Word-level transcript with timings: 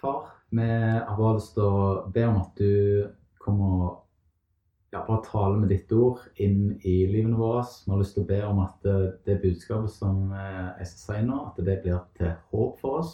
far. 0.00 0.28
Vi 0.50 0.66
har 0.66 1.16
bare 1.16 1.38
lyst 1.38 1.54
til 1.56 1.66
å 1.66 2.04
be 2.12 2.26
om 2.26 2.38
at 2.40 2.58
du 2.58 3.10
kommer 3.40 3.98
ja, 4.90 5.04
bare 5.06 5.22
tale 5.26 5.58
med 5.60 5.70
ditt 5.70 5.92
ord 5.94 6.22
inn 6.42 6.72
i 6.82 6.94
livene 7.10 7.38
våre. 7.38 7.62
Vi 7.84 7.92
har 7.92 8.00
lyst 8.00 8.16
til 8.16 8.24
å 8.24 8.30
be 8.30 8.40
om 8.48 8.62
at 8.64 8.86
eh, 8.90 9.10
det 9.26 9.38
budskapet 9.44 9.92
som 9.94 10.32
eh, 10.34 10.70
jeg 10.80 10.90
skal 10.90 11.02
si 11.04 11.26
nå, 11.28 11.42
at 11.50 11.60
det 11.66 11.76
blir 11.84 12.00
til 12.18 12.32
håp 12.50 12.80
for 12.82 13.02
oss. 13.02 13.12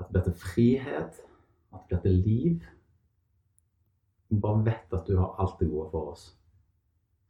At 0.00 0.08
det 0.08 0.16
blir 0.16 0.26
til 0.30 0.40
frihet. 0.42 1.20
At 1.74 1.84
det 1.90 2.00
blir 2.00 2.02
til 2.06 2.18
liv. 2.24 2.64
Vi 4.32 4.40
bare 4.42 4.64
vet 4.66 4.96
at 4.96 5.06
du 5.06 5.14
har 5.20 5.36
alt 5.38 5.60
det 5.60 5.70
gode 5.70 5.92
for 5.92 6.16
oss. 6.16 6.26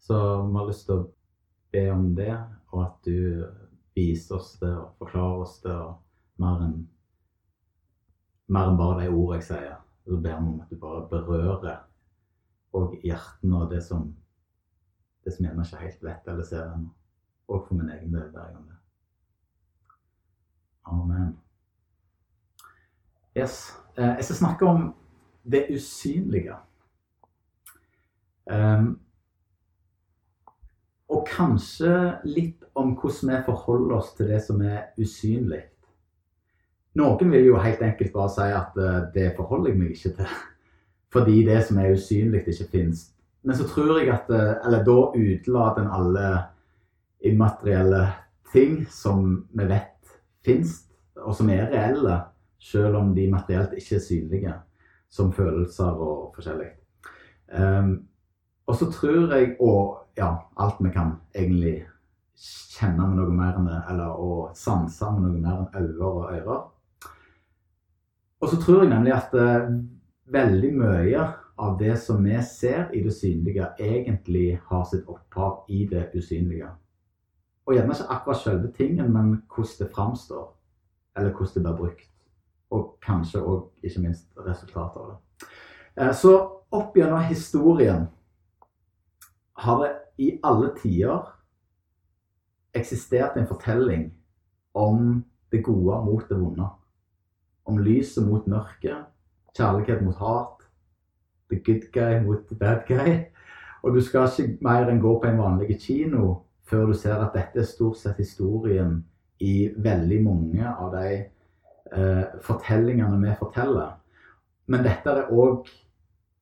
Så 0.00 0.16
vi 0.16 0.56
har 0.56 0.70
lyst 0.70 0.88
til 0.88 1.02
å 1.02 1.10
be 1.74 1.84
om 1.90 2.08
det, 2.16 2.32
og 2.72 2.80
at 2.84 3.06
du 3.06 3.44
viser 3.96 4.38
oss 4.38 4.54
det 4.60 4.70
og 4.72 4.96
forklarer 5.00 5.44
oss 5.44 5.58
det. 5.64 5.74
og 5.74 6.00
mer 6.42 6.64
enn 6.64 6.80
mer 8.48 8.70
enn 8.70 8.78
bare 8.78 9.00
de 9.02 9.08
ordene 9.12 9.40
jeg 9.40 9.48
sier. 9.48 9.78
Så 10.04 10.20
ber 10.20 10.36
vi 10.40 10.50
om 10.50 10.60
at 10.60 10.70
du 10.70 10.76
bare 10.80 11.06
berører 11.08 11.78
og 12.74 12.96
hjertene 13.04 13.62
og 13.62 13.70
det 13.70 13.80
som 13.86 14.10
det 15.24 15.32
som 15.32 15.46
gjerne 15.46 15.64
ikke 15.64 15.80
helt 15.80 16.02
vet 16.04 16.28
eller 16.28 16.44
ser 16.44 16.66
ennå. 16.68 16.90
Og 17.48 17.66
for 17.66 17.76
min 17.76 17.88
egen 17.92 18.12
del 18.12 18.28
hver 18.32 18.50
gang 18.52 18.66
det. 18.68 18.76
Amen. 20.84 21.38
Yes. 23.36 23.72
Eh, 23.96 24.04
jeg 24.04 24.24
skal 24.24 24.36
snakke 24.36 24.66
om 24.66 24.94
det 25.52 25.66
usynlige. 25.74 26.56
Um, 28.52 29.00
og 31.08 31.26
kanskje 31.28 32.20
litt 32.24 32.64
om 32.74 32.92
hvordan 32.96 33.30
vi 33.30 33.44
forholder 33.46 33.96
oss 33.96 34.12
til 34.16 34.28
det 34.28 34.40
som 34.44 34.60
er 34.60 34.92
usynlig. 35.00 35.62
Noen 36.94 37.30
vil 37.30 37.48
jo 37.48 37.58
helt 37.58 37.82
enkelt 37.82 38.12
bare 38.14 38.30
si 38.30 38.50
at 38.54 38.76
uh, 38.78 39.06
det 39.14 39.32
forholder 39.36 39.72
jeg 39.72 39.80
meg 39.80 39.94
ikke 39.96 40.12
til. 40.18 40.34
Fordi 41.14 41.44
det 41.46 41.60
som 41.66 41.78
er 41.78 41.94
usynlig, 41.94 42.44
ikke 42.46 42.70
finnes. 42.70 43.08
Men 43.44 43.56
så 43.58 43.66
tror 43.68 43.98
jeg 43.98 44.12
at 44.14 44.30
uh, 44.30 44.54
Eller 44.66 44.84
da 44.86 44.98
utelater 45.14 45.82
en 45.82 45.94
alle 45.94 46.28
immaterielle 47.24 48.06
ting 48.52 48.84
som 48.90 49.46
vi 49.52 49.66
vet 49.66 50.14
finnes, 50.44 50.84
og 51.16 51.34
som 51.34 51.50
er 51.50 51.70
reelle, 51.72 52.20
selv 52.60 52.96
om 53.00 53.14
de 53.16 53.26
materielt 53.32 53.72
ikke 53.76 53.96
er 53.96 54.04
synlige, 54.04 54.54
som 55.10 55.32
følelser 55.32 55.90
og 55.90 56.34
forskjellig. 56.36 56.70
Um, 57.54 58.04
og 58.66 58.76
så 58.76 58.90
tror 58.92 59.34
jeg, 59.34 59.56
og 59.60 59.98
ja, 60.16 60.30
alt 60.56 60.80
vi 60.80 60.92
kan 60.94 61.16
egentlig 61.34 61.84
kjenne 62.74 63.08
med 63.08 63.18
noe 63.20 63.34
mer 63.34 63.58
enn 63.58 63.68
det, 63.68 63.80
eller 63.90 64.20
å 64.20 64.30
sanse 64.56 65.10
med 65.14 65.26
noe 65.26 65.42
mer 65.42 65.60
enn 65.60 65.82
øyne 65.82 66.08
og 66.08 66.30
ører, 66.30 66.62
og 68.44 68.50
så 68.50 68.56
tror 68.60 68.82
jeg 68.82 68.90
nemlig 68.90 69.12
at 69.16 69.32
uh, 69.32 69.70
veldig 70.32 70.70
mye 70.76 71.20
av 71.64 71.78
det 71.80 71.94
som 71.96 72.24
vi 72.24 72.36
ser 72.44 72.90
i 72.92 73.00
det 73.00 73.14
synlige, 73.16 73.70
egentlig 73.80 74.58
har 74.68 74.82
sitt 74.90 75.06
opphav 75.08 75.62
i 75.72 75.86
det 75.88 76.10
usynlige. 76.12 76.68
Og 77.64 77.72
gjerne 77.74 77.96
ikke 77.96 78.10
akkurat 78.12 78.42
selve 78.42 78.72
tingen, 78.76 79.08
men 79.12 79.30
hvordan 79.48 79.78
det 79.78 79.88
framstår. 79.94 80.44
Eller 81.16 81.32
hvordan 81.32 81.54
det 81.54 81.62
blir 81.62 81.78
brukt. 81.78 82.12
Og 82.70 82.98
kanskje 83.06 83.40
òg, 83.40 83.64
ikke 83.82 84.04
minst, 84.04 84.28
resultatet 84.36 85.00
av 85.00 85.14
det. 85.14 85.48
Uh, 85.96 86.12
så 86.12 86.36
opp 86.68 87.00
gjennom 87.00 87.24
historien 87.24 88.06
har 89.56 89.80
det 89.80 89.92
i 90.20 90.32
alle 90.44 90.74
tider 90.82 91.32
eksistert 92.76 93.40
en 93.40 93.48
fortelling 93.48 94.10
om 94.74 95.22
det 95.52 95.64
gode 95.64 96.04
mot 96.04 96.28
det 96.28 96.36
vonde 96.36 96.68
om 97.64 97.78
lyset 97.78 98.26
mot 98.26 98.46
mørket, 98.46 99.06
kjærlighet 99.56 100.02
mot 100.04 100.16
hat, 100.20 100.64
the 101.50 101.60
good 101.60 101.90
guy 101.92 102.20
mot 102.24 102.46
the 102.48 102.56
bad 102.56 102.86
guy. 102.88 103.24
Og 103.82 103.94
du 103.94 104.00
skal 104.00 104.28
ikke 104.28 104.58
mer 104.64 104.88
enn 104.88 105.00
gå 105.00 105.12
på 105.20 105.28
en 105.28 105.38
vanlig 105.38 105.78
kino 105.80 106.40
før 106.64 106.86
du 106.86 106.94
ser 106.96 107.20
at 107.20 107.34
dette 107.36 107.60
er 107.60 107.68
stort 107.68 107.98
sett 108.00 108.16
historien 108.16 109.02
i 109.44 109.68
veldig 109.76 110.20
mange 110.24 110.64
av 110.64 110.94
de 110.94 111.08
eh, 111.92 112.24
fortellingene 112.42 113.20
vi 113.20 113.34
forteller. 113.38 113.98
Men 114.66 114.86
dette 114.86 115.10
er 115.12 115.28
òg 115.28 115.68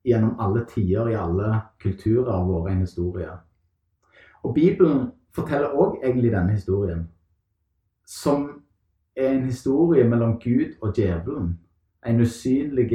gjennom 0.07 0.37
alle 0.39 0.63
tider 0.71 1.11
i 1.11 1.19
alle 1.19 1.49
kulturer 1.83 2.47
vært 2.47 2.71
en 2.71 2.85
historie. 2.85 3.33
Og 4.43 4.55
Bibelen 4.55 5.11
forteller 5.35 5.75
òg 5.75 5.99
egentlig 6.03 6.31
denne 6.31 6.55
historien. 6.55 7.09
Som 8.07 8.62
er 9.15 9.29
en 9.29 9.45
historie 9.45 10.03
mellom 10.09 10.39
Gud 10.39 10.77
og 10.81 10.93
djevelen. 10.97 11.59
En 12.05 12.21
usynlig 12.21 12.89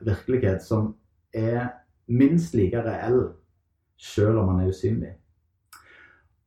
virkelighet 0.00 0.62
som 0.62 0.94
er 1.32 1.68
minst 2.06 2.54
like 2.54 2.82
reell 2.82 3.28
selv 3.96 4.38
om 4.38 4.48
han 4.48 4.60
er 4.60 4.68
usynlig. 4.68 5.12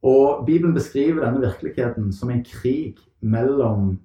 Og 0.01 0.45
Bibelen 0.45 0.73
beskriver 0.73 1.25
denne 1.25 1.41
virkeligheten 1.41 2.13
som 2.13 2.29
en 2.29 2.43
krig 2.43 2.97
mellom 3.21 3.99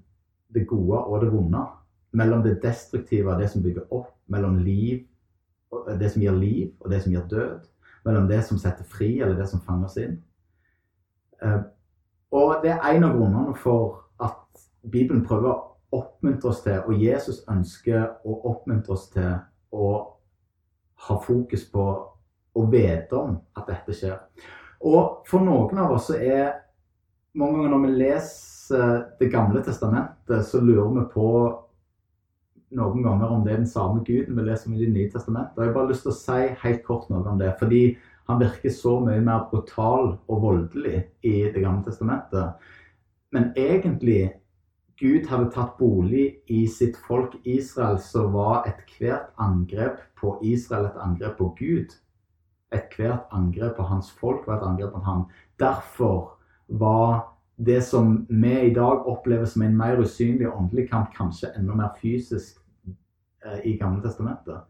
det 0.54 0.66
gode 0.66 0.98
og 0.98 1.20
det 1.20 1.32
vonde. 1.32 1.64
Mellom 2.12 2.42
det 2.42 2.62
destruktive 2.62 3.32
og 3.32 3.40
det 3.40 3.50
som 3.50 3.62
bygger 3.62 3.92
opp. 3.92 4.16
Mellom 4.26 4.58
liv, 4.58 5.04
det 5.98 6.10
som 6.12 6.22
gir 6.22 6.36
liv 6.36 6.70
og 6.80 6.90
det 6.90 7.02
som 7.02 7.12
gir 7.12 7.28
død. 7.30 7.60
Mellom 8.04 8.28
det 8.28 8.44
som 8.44 8.58
setter 8.58 8.84
fri, 8.84 9.20
eller 9.20 9.36
det 9.38 9.48
som 9.48 9.60
fanger 9.60 9.86
oss 9.86 9.96
inn. 9.96 10.16
Eh, 11.42 11.60
og 12.32 12.64
det 12.64 12.72
er 12.72 12.96
en 12.96 13.04
av 13.04 13.16
grunnene 13.16 13.54
for 13.56 14.00
Bibelen 14.82 15.24
prøver 15.26 15.52
å 15.52 15.60
oppmuntre 15.92 16.50
oss 16.50 16.62
til, 16.64 16.80
og 16.86 16.98
Jesus 16.98 17.42
ønsker 17.50 18.16
å 18.24 18.38
oppmuntre 18.50 18.94
oss 18.94 19.08
til 19.12 19.34
å 19.72 19.92
ha 21.08 21.18
fokus 21.22 21.64
på 21.70 21.84
å 22.52 22.66
vite 22.70 23.16
om 23.16 23.36
at 23.58 23.68
dette 23.68 23.96
skjer. 23.96 24.18
Og 24.82 25.22
for 25.28 25.44
noen 25.44 25.78
av 25.78 25.96
oss 25.96 26.10
så 26.10 26.18
er 26.18 26.58
Mange 27.32 27.62
ganger 27.62 27.70
når 27.72 27.80
vi 27.86 27.90
leser 27.96 29.04
Det 29.20 29.30
gamle 29.32 29.62
testamentet, 29.64 30.42
så 30.44 30.60
lurer 30.60 30.90
vi 30.98 31.04
på 31.14 31.28
noen 32.76 33.04
ganger 33.04 33.30
om 33.32 33.44
det 33.44 33.54
er 33.54 33.62
den 33.62 33.68
samme 33.68 34.02
Guden 34.04 34.36
vi 34.36 34.44
leser 34.44 34.68
om 34.68 34.74
i 34.76 34.82
Det 34.82 34.92
nye 34.92 35.12
testamentet. 35.12 35.56
Og 35.56 35.62
jeg 35.62 35.70
har 35.70 35.78
bare 35.78 35.88
lyst 35.92 36.04
til 36.04 36.12
å 36.12 36.18
si 36.18 36.40
helt 36.64 36.84
kort 36.84 37.08
noe 37.08 37.24
om 37.28 37.40
det. 37.40 37.54
Fordi 37.60 37.82
han 38.28 38.40
virker 38.40 38.72
så 38.72 38.98
mye 39.00 39.24
mer 39.24 39.46
brutal 39.50 40.14
og 40.28 40.44
voldelig 40.44 41.02
i 41.24 41.34
Det 41.54 41.60
gamle 41.60 41.84
testamentet. 41.86 42.68
Men 43.32 43.50
egentlig 43.56 44.41
Gud 45.02 45.26
hadde 45.26 45.50
tatt 45.50 45.78
bolig 45.80 46.28
i 46.46 46.60
sitt 46.70 46.94
folk 47.08 47.34
Israel, 47.42 47.98
så 47.98 48.28
var 48.30 48.68
ethvert 48.70 49.32
angrep 49.42 49.98
på 50.20 50.36
Israel 50.46 50.86
et 50.92 51.00
angrep 51.02 51.40
på 51.40 51.48
Gud. 51.58 51.96
Ethvert 52.70 53.26
angrep 53.34 53.74
på 53.80 53.88
hans 53.88 54.12
folk 54.20 54.46
var 54.46 54.60
et 54.60 54.68
angrep 54.68 54.94
på 54.94 55.02
ham. 55.02 55.24
Derfor 55.58 56.38
var 56.66 57.34
det 57.56 57.80
som 57.82 58.14
vi 58.30 58.54
i 58.68 58.74
dag 58.74 59.02
opplever 59.10 59.44
som 59.50 59.66
en 59.66 59.76
mer 59.76 59.98
usynlig 59.98 60.46
åndelig 60.52 60.88
kamp, 60.90 61.10
kanskje 61.18 61.50
enda 61.58 61.74
mer 61.74 61.98
fysisk 61.98 62.62
eh, 62.86 63.58
i 63.64 63.76
Gamle 63.82 64.06
testamentet. 64.06 64.62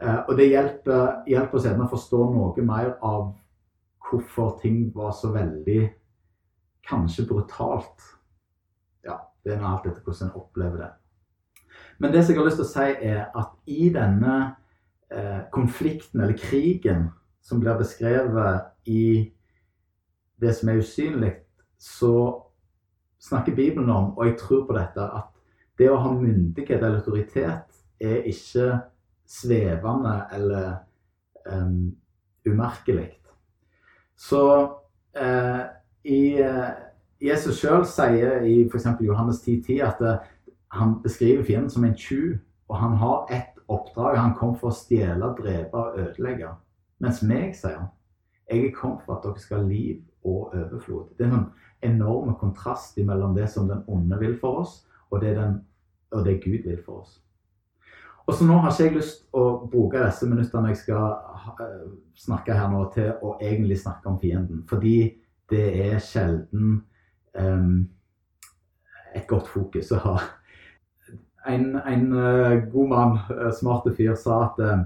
Eh, 0.00 0.20
og 0.28 0.36
det 0.36 0.52
hjelper, 0.52 1.22
hjelper 1.32 1.58
oss 1.58 1.72
å 1.72 1.92
forstå 1.96 2.24
noe 2.36 2.68
mer 2.68 2.98
av 3.00 3.30
hvorfor 4.04 4.58
ting 4.60 4.90
var 4.94 5.16
så 5.16 5.32
veldig 5.32 5.86
kanskje 6.84 7.24
brutalt 7.24 8.12
det 9.44 9.54
er 9.54 9.60
noe 9.60 9.74
alt 9.74 9.88
etter 9.90 10.04
hvordan 10.04 10.30
en 10.30 10.38
opplever 10.38 10.82
det. 10.84 10.90
Men 11.98 12.12
det 12.12 12.24
som 12.24 12.34
jeg 12.34 12.40
har 12.40 12.48
lyst 12.48 12.60
til 12.60 12.66
å 12.66 12.72
si, 12.72 12.88
er 13.10 13.20
at 13.38 13.52
i 13.70 13.88
denne 13.94 14.36
eh, 15.12 15.42
konflikten, 15.54 16.22
eller 16.22 16.38
krigen, 16.38 17.08
som 17.42 17.60
blir 17.60 17.78
beskrevet 17.78 18.88
i 18.90 19.32
det 20.42 20.54
som 20.58 20.70
er 20.70 20.82
usynlig, 20.82 21.32
så 21.78 22.14
snakker 23.22 23.54
Bibelen 23.54 23.90
om, 23.90 24.12
og 24.18 24.26
jeg 24.26 24.38
tror 24.38 24.66
på 24.66 24.76
dette, 24.76 25.02
at 25.02 25.30
det 25.78 25.90
å 25.90 25.98
ha 26.02 26.12
myndighet 26.14 26.78
eller 26.78 27.00
autoritet 27.00 27.82
er 28.02 28.26
ikke 28.28 28.68
svevende 29.26 30.14
eller 30.34 30.72
um, 31.46 31.92
umerkelig. 32.46 33.08
Så 34.18 34.42
eh, 35.16 35.62
i 36.04 36.22
eh, 36.42 36.70
Jesus 37.22 37.60
sjøl 37.60 37.84
sier 37.86 38.42
i 38.42 38.64
f.eks. 38.66 38.88
Johannes 39.00 39.42
10,10 39.46 39.62
10 39.66 39.80
at 39.86 40.00
eh, 40.02 40.28
han 40.72 40.96
beskriver 41.02 41.44
fienden 41.44 41.70
som 41.70 41.84
en 41.84 41.96
tjuv. 41.96 42.38
Og 42.68 42.78
han 42.78 42.96
har 42.96 43.26
ett 43.30 43.58
oppdrag. 43.68 44.16
Han 44.16 44.36
kom 44.38 44.54
for 44.58 44.72
å 44.72 44.76
stjele, 44.76 45.34
drepe 45.38 45.78
og 45.78 45.98
ødelegge. 46.00 46.54
Mens 47.02 47.22
meg, 47.26 47.52
sier 47.58 47.78
han, 47.78 47.90
jeg 48.50 48.68
er 48.68 48.76
kommet 48.76 49.04
for 49.06 49.16
at 49.18 49.26
dere 49.26 49.42
skal 49.42 49.62
ha 49.62 49.68
liv 49.68 50.00
og 50.24 50.54
overflod. 50.54 51.12
Det 51.18 51.26
er 51.26 51.34
en 51.36 51.50
enorm 51.82 52.34
kontrast 52.40 52.98
mellom 52.98 53.34
det 53.36 53.48
som 53.50 53.68
den 53.68 53.82
onde 53.90 54.18
vil 54.20 54.36
for 54.38 54.62
oss, 54.62 54.80
og 55.10 55.20
det, 55.22 55.34
den, 55.36 55.60
og 56.12 56.24
det 56.26 56.40
Gud 56.44 56.68
vil 56.68 56.78
for 56.84 57.02
oss. 57.02 57.18
Og 58.26 58.34
så 58.34 58.46
Nå 58.46 58.60
har 58.62 58.70
ikke 58.70 58.84
jeg 58.84 58.96
lyst 59.00 59.24
å 59.34 59.42
bruke 59.66 59.98
disse 60.04 60.28
minuttene 60.30 60.70
jeg 60.70 60.78
skal 60.84 61.06
eh, 61.64 61.88
snakke 62.14 62.54
her 62.54 62.70
nå, 62.70 62.84
til 62.94 63.10
å 63.18 63.34
egentlig 63.42 63.80
snakke 63.82 64.08
om 64.08 64.20
fienden. 64.22 64.62
Fordi 64.70 64.96
det 65.50 65.64
er 65.88 65.98
sjelden 65.98 66.84
et 67.36 69.26
godt 69.28 69.48
fokus 69.48 69.92
å 69.94 70.00
ha. 70.04 70.14
en, 71.46 71.76
en 71.76 72.12
uh, 72.12 72.58
god 72.72 72.88
mann, 72.88 73.18
uh, 73.30 73.50
smarte 73.54 73.92
fyr, 73.96 74.14
sa 74.18 74.42
at 74.46 74.60
uh, 74.62 74.82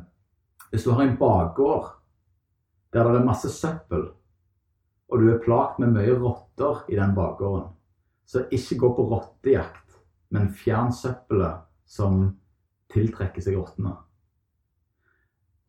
hvis 0.70 0.86
du 0.86 0.92
har 0.94 1.04
en 1.04 1.18
bakgård 1.18 1.92
der 2.94 3.10
det 3.10 3.20
er 3.20 3.26
masse 3.26 3.50
søppel, 3.52 4.06
og 5.12 5.20
du 5.20 5.28
er 5.30 5.42
plagt 5.42 5.80
med 5.82 5.92
mye 5.94 6.14
rotter 6.16 6.86
i 6.88 6.96
den 6.96 7.12
bakgården, 7.14 7.68
så 8.26 8.46
ikke 8.50 8.78
gå 8.80 8.92
på 8.96 9.04
rottejakt, 9.10 9.98
men 10.34 10.48
fjern 10.50 10.94
søppelet 10.94 11.66
som 11.86 12.24
tiltrekker 12.90 13.44
seg 13.44 13.58
rottene. 13.58 13.92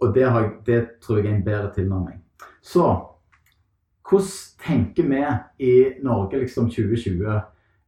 Og 0.01 0.13
det, 0.13 0.23
har, 0.29 0.49
det, 0.65 0.79
tror 1.01 1.19
jeg 1.19 1.27
er 1.27 1.35
en 1.35 1.45
bedre 1.45 1.69
tilnærming. 1.73 2.21
Så 2.61 2.85
hvordan 4.09 4.27
tenker 4.65 5.03
vi 5.03 5.23
i 5.67 6.03
Norge 6.03 6.39
liksom 6.39 6.69
2020 6.69 7.41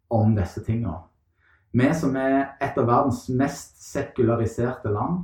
om 0.10 0.36
disse 0.36 0.64
tingene? 0.66 0.98
Vi 1.72 1.92
som 1.94 2.16
er 2.18 2.56
et 2.62 2.78
av 2.78 2.88
verdens 2.90 3.28
mest 3.30 3.78
sekulariserte 3.84 4.90
land, 4.90 5.24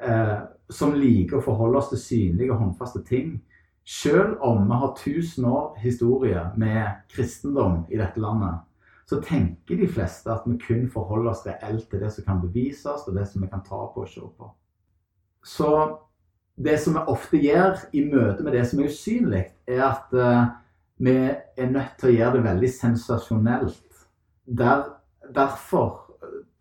eh, 0.00 0.38
som 0.68 0.94
liker 0.94 1.38
å 1.38 1.44
forholde 1.44 1.80
oss 1.80 1.90
til 1.90 2.02
synlige 2.02 2.58
håndfaste 2.58 3.02
ting, 3.08 3.40
selv 3.84 4.38
om 4.40 4.64
vi 4.68 4.78
har 4.80 4.94
1000 4.94 5.44
år 5.44 5.74
historie 5.80 6.44
med 6.56 7.04
kristendom 7.08 7.84
i 7.90 7.96
dette 7.96 8.20
landet, 8.20 8.62
så 9.06 9.20
tenker 9.20 9.76
de 9.76 9.88
fleste 9.88 10.32
at 10.32 10.46
vi 10.46 10.56
kun 10.58 10.86
forholder 10.90 11.30
oss 11.30 11.44
reelt 11.46 11.90
til 11.90 12.00
det 12.00 12.12
som 12.12 12.24
kan 12.24 12.40
bevises, 12.40 13.04
og 13.06 13.16
det 13.16 13.26
som 13.28 13.42
vi 13.42 13.48
kan 13.48 13.64
ta 13.64 13.82
på 13.92 14.04
og 14.04 14.08
se 14.08 14.20
på. 14.20 14.48
Så 15.44 15.98
det 16.56 16.78
som 16.80 16.94
vi 16.94 17.06
ofte 17.10 17.40
gjør 17.40 17.80
i 17.92 18.04
møte 18.06 18.44
med 18.44 18.54
det 18.54 18.64
som 18.70 18.80
er 18.80 18.90
usynlig, 18.92 19.44
er 19.66 19.82
at 19.88 20.12
uh, 20.14 20.44
vi 21.02 21.14
er 21.14 21.70
nødt 21.70 21.96
til 21.98 22.12
å 22.12 22.14
gjøre 22.14 22.36
det 22.36 22.44
veldig 22.44 22.70
sensasjonelt. 22.70 24.04
Der 24.46 24.84
derfor 25.34 26.04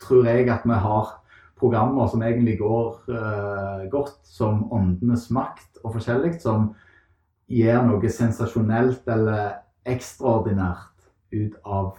tror 0.01 0.25
jeg 0.25 0.49
at 0.49 0.65
vi 0.65 0.79
har 0.85 1.11
programmer 1.59 2.07
som 2.07 2.23
egentlig 2.23 2.57
går 2.59 3.03
uh, 3.11 3.83
godt, 3.91 4.17
som 4.23 4.65
Åndenes 4.73 5.29
makt 5.31 5.83
og 5.83 5.93
forskjellig, 5.97 6.39
som 6.41 6.71
gjør 7.47 7.85
noe 7.87 8.09
sensasjonelt 8.09 9.07
eller 9.07 9.59
ekstraordinært 9.85 11.05
ut 11.33 11.55
av 11.65 11.93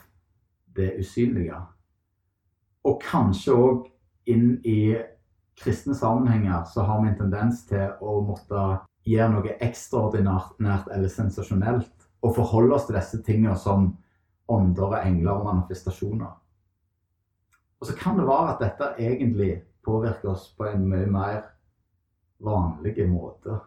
det 0.76 0.94
usynlige. 0.98 1.60
Og 2.84 3.00
kanskje 3.04 3.54
òg 3.54 3.84
inn 4.30 4.56
i 4.66 4.96
kristne 5.58 5.94
sammenhenger 5.94 6.64
så 6.64 6.82
har 6.82 7.02
vi 7.02 7.10
en 7.10 7.18
tendens 7.18 7.64
til 7.68 7.92
å 8.02 8.20
måtte 8.26 8.62
gjøre 9.04 9.32
noe 9.34 9.58
ekstraordinært 9.62 10.88
eller 10.94 11.12
sensasjonelt 11.12 11.92
og 12.24 12.34
forholde 12.38 12.74
oss 12.76 12.88
til 12.88 12.96
disse 12.98 13.20
tingene 13.26 13.56
som 13.60 13.92
ånder 14.50 14.86
og 14.88 14.96
engler 15.00 15.36
og 15.36 15.46
manifestasjoner. 15.48 16.32
Og 17.80 17.88
så 17.88 17.96
kan 17.98 18.18
det 18.18 18.26
være 18.28 18.54
at 18.54 18.62
dette 18.64 18.90
egentlig 18.98 19.52
påvirker 19.84 20.32
oss 20.32 20.48
på 20.56 20.66
en 20.70 20.86
mye 20.88 21.06
mer 21.10 21.42
vanlig 22.44 23.04
måte. 23.10 23.58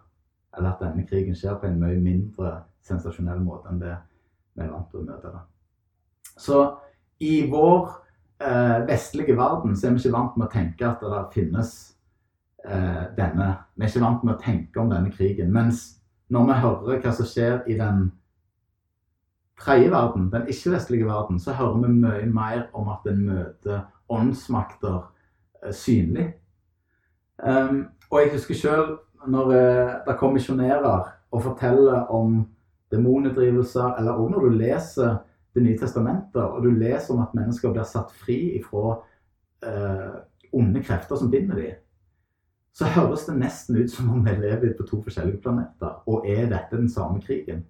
Eller 0.57 0.74
at 0.74 0.81
denne 0.81 1.06
krigen 1.06 1.38
skjer 1.38 1.60
på 1.62 1.69
en 1.69 1.80
mye 1.81 2.00
mindre 2.01 2.56
sensasjonell 2.88 3.44
måte 3.44 3.69
enn 3.69 3.81
det 3.81 3.94
vi 4.57 4.66
er 4.66 4.74
vant 4.74 4.89
til 4.89 5.04
å 5.04 5.06
møte 5.06 5.34
det. 5.36 5.44
Så 6.38 6.62
i 7.22 7.45
vår 7.50 7.92
eh, 8.39 8.88
vestlige 8.88 9.38
verden 9.38 9.75
så 9.75 9.88
er 9.88 9.95
vi 9.95 10.04
ikke 10.04 10.16
vant 10.18 10.38
med 10.38 10.48
å 10.48 10.54
tenke 10.54 10.88
at 10.88 11.04
det 11.04 11.24
finnes 11.34 11.74
eh, 12.66 13.04
denne 13.18 13.50
Vi 13.75 13.86
er 13.86 13.92
ikke 13.92 14.06
vant 14.06 14.24
med 14.24 14.36
å 14.36 14.42
tenke 14.42 14.81
om 14.81 14.92
denne 14.92 15.12
krigen. 15.13 15.54
Mens 15.54 15.98
når 16.30 16.48
vi 16.48 16.62
hører 16.63 17.04
hva 17.04 17.13
som 17.16 17.28
skjer 17.30 17.62
i 17.68 17.78
den 17.80 18.10
tredje 19.57 19.92
verden, 19.92 20.31
den 20.31 20.50
ikke-vestlige 20.51 21.07
verden, 21.07 21.39
så 21.39 21.56
hører 21.57 21.80
vi 21.81 21.94
mye 21.94 22.25
mer 22.30 22.68
om 22.78 22.89
at 22.94 23.07
en 23.10 23.24
møter 23.25 23.86
åndsmakter 24.10 25.00
eh, 25.63 25.74
synlig. 25.74 26.28
Um, 27.38 27.88
og 28.10 28.22
jeg 28.22 28.34
husker 28.34 28.57
sjøl 28.57 28.94
når 29.30 29.50
uh, 29.51 29.89
det 30.07 30.16
kom 30.18 30.34
misjonærer 30.34 31.10
og 31.31 31.44
forteller 31.44 32.07
om 32.13 32.48
demonutdrivelser, 32.94 33.98
eller 34.00 34.18
òg 34.18 34.31
når 34.31 34.45
du 34.45 34.56
leser 34.57 35.18
Det 35.57 35.63
nye 35.65 35.77
testamentet, 35.80 36.38
og 36.38 36.62
du 36.62 36.69
leser 36.69 37.15
om 37.15 37.24
at 37.24 37.33
mennesker 37.33 37.71
blir 37.74 37.86
satt 37.89 38.12
fri 38.13 38.36
ifra 38.59 39.00
eh, 39.65 40.19
onde 40.54 40.83
krefter 40.86 41.18
som 41.18 41.31
binder 41.33 41.57
dem, 41.57 41.80
så 42.77 42.86
høres 42.94 43.24
det 43.25 43.39
nesten 43.39 43.80
ut 43.80 43.89
som 43.89 44.12
om 44.13 44.21
vi 44.21 44.36
lever 44.38 44.75
på 44.77 44.86
to 44.86 45.00
forskjellige 45.01 45.42
planeter. 45.42 45.95
Og 46.06 46.27
er 46.30 46.45
dette 46.51 46.77
den 46.77 46.92
samme 46.94 47.18
krigen? 47.24 47.63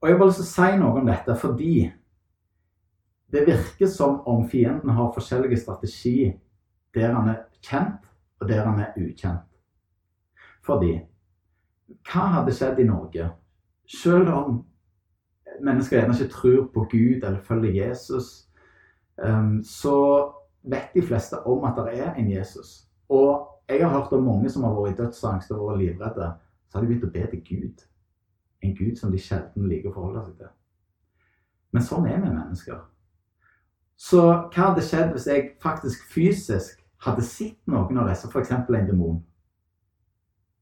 Og 0.00 0.08
Jeg 0.08 0.14
har 0.14 0.18
bare 0.22 0.30
lyst 0.30 0.40
til 0.40 0.46
å 0.46 0.54
si 0.54 0.80
noe 0.80 1.00
om 1.02 1.10
dette 1.10 1.36
fordi 1.40 1.74
det 3.34 3.42
virker 3.44 3.90
som 3.92 4.22
om 4.24 4.46
fienden 4.48 4.94
har 4.96 5.12
forskjellige 5.12 5.60
strategi 5.60 6.30
der 6.96 7.12
han 7.12 7.28
er 7.28 7.42
kjent, 7.60 8.08
og 8.40 8.48
der 8.48 8.64
han 8.64 8.80
er 8.80 8.96
ukjent. 8.96 9.44
Fordi 10.64 10.94
hva 12.08 12.24
hadde 12.38 12.54
skjedd 12.56 12.80
i 12.80 12.88
Norge? 12.88 13.28
Selv 13.86 14.32
om 14.32 14.62
mennesker 15.64 15.98
gjerne 15.98 16.14
ikke 16.14 16.32
tror 16.32 16.66
på 16.74 16.86
Gud 16.90 17.22
eller 17.22 17.40
følger 17.44 17.86
Jesus, 17.86 18.48
um, 19.24 19.62
så 19.64 19.96
vet 20.62 20.94
de 20.94 21.02
fleste 21.02 21.38
om 21.46 21.64
at 21.64 21.78
det 21.78 22.00
er 22.00 22.14
en 22.14 22.30
Jesus. 22.30 22.88
Og 23.08 23.48
jeg 23.68 23.82
har 23.82 23.98
hørt 23.98 24.12
om 24.12 24.22
mange 24.22 24.50
som 24.50 24.64
har 24.64 24.74
vært 24.74 24.94
i 24.94 25.02
dødsangst 25.02 25.50
og 25.50 25.70
vært 25.70 25.82
livredde. 25.82 26.32
Så 26.68 26.78
har 26.78 26.84
de 26.84 26.90
begynt 26.90 27.06
å 27.06 27.14
be 27.14 27.26
til 27.30 27.42
Gud. 27.48 27.86
En 28.62 28.76
Gud 28.76 28.96
som 28.96 29.12
de 29.12 29.20
sjelden 29.22 29.68
liker 29.68 29.90
å 29.90 29.94
forholde 29.94 30.24
seg 30.26 30.36
til. 30.40 30.52
Men 31.74 31.84
sånn 31.86 32.06
er 32.08 32.20
vi 32.22 32.30
mennesker. 32.30 32.82
Så 33.96 34.20
hva 34.26 34.68
hadde 34.68 34.84
skjedd 34.84 35.14
hvis 35.14 35.28
jeg 35.30 35.48
faktisk 35.62 36.04
fysisk 36.12 36.82
hadde 37.06 37.24
sett 37.24 37.58
noen 37.70 38.02
av 38.02 38.10
disse, 38.10 38.28
f.eks. 38.28 38.52
en 38.52 38.88
demon? 38.88 39.22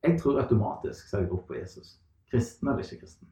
Jeg 0.05 0.19
tror 0.20 0.41
automatisk 0.43 1.08
så 1.08 1.23
jeg 1.23 1.31
ropt 1.31 1.49
på 1.49 1.56
Jesus. 1.58 1.96
Kristen 2.31 2.69
eller 2.69 2.85
ikke 2.85 3.00
kristen. 3.05 3.29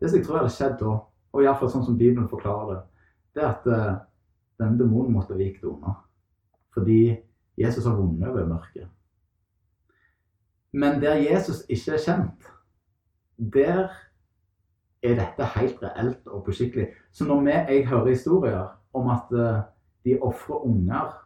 Det 0.00 0.10
som 0.10 0.18
jeg 0.18 0.26
tror 0.26 0.40
hadde 0.40 0.54
skjedd 0.54 0.78
da, 0.80 0.94
og 1.30 1.42
iallfall 1.44 1.70
sånn 1.70 1.84
som 1.86 1.98
Bibelen 1.98 2.28
forklarer 2.30 2.72
det, 2.72 2.80
det 3.36 3.42
er 3.44 3.50
at 3.50 3.66
uh, 3.68 3.98
denne 4.60 4.80
demonen 4.80 5.14
måtte 5.14 5.38
vike 5.38 5.66
unna. 5.68 5.94
Fordi 6.74 7.02
Jesus 7.60 7.84
har 7.86 7.98
vunnet 7.98 8.28
over 8.28 8.48
mørket. 8.48 8.88
Men 10.72 11.00
der 11.02 11.20
Jesus 11.20 11.64
ikke 11.68 11.96
er 11.96 12.04
kjent, 12.04 12.50
der 13.36 13.90
er 15.02 15.16
dette 15.18 15.48
helt 15.56 15.82
reelt 15.82 16.28
og 16.28 16.44
påskikkelig. 16.46 16.90
Så 17.12 17.24
når 17.24 17.40
vi, 17.40 17.50
jeg 17.50 17.88
hører 17.88 18.12
historier 18.12 18.68
om 18.94 19.08
at 19.10 19.32
eh, 19.32 19.62
de 20.04 20.18
ofrer 20.22 20.64
unger 20.66 21.16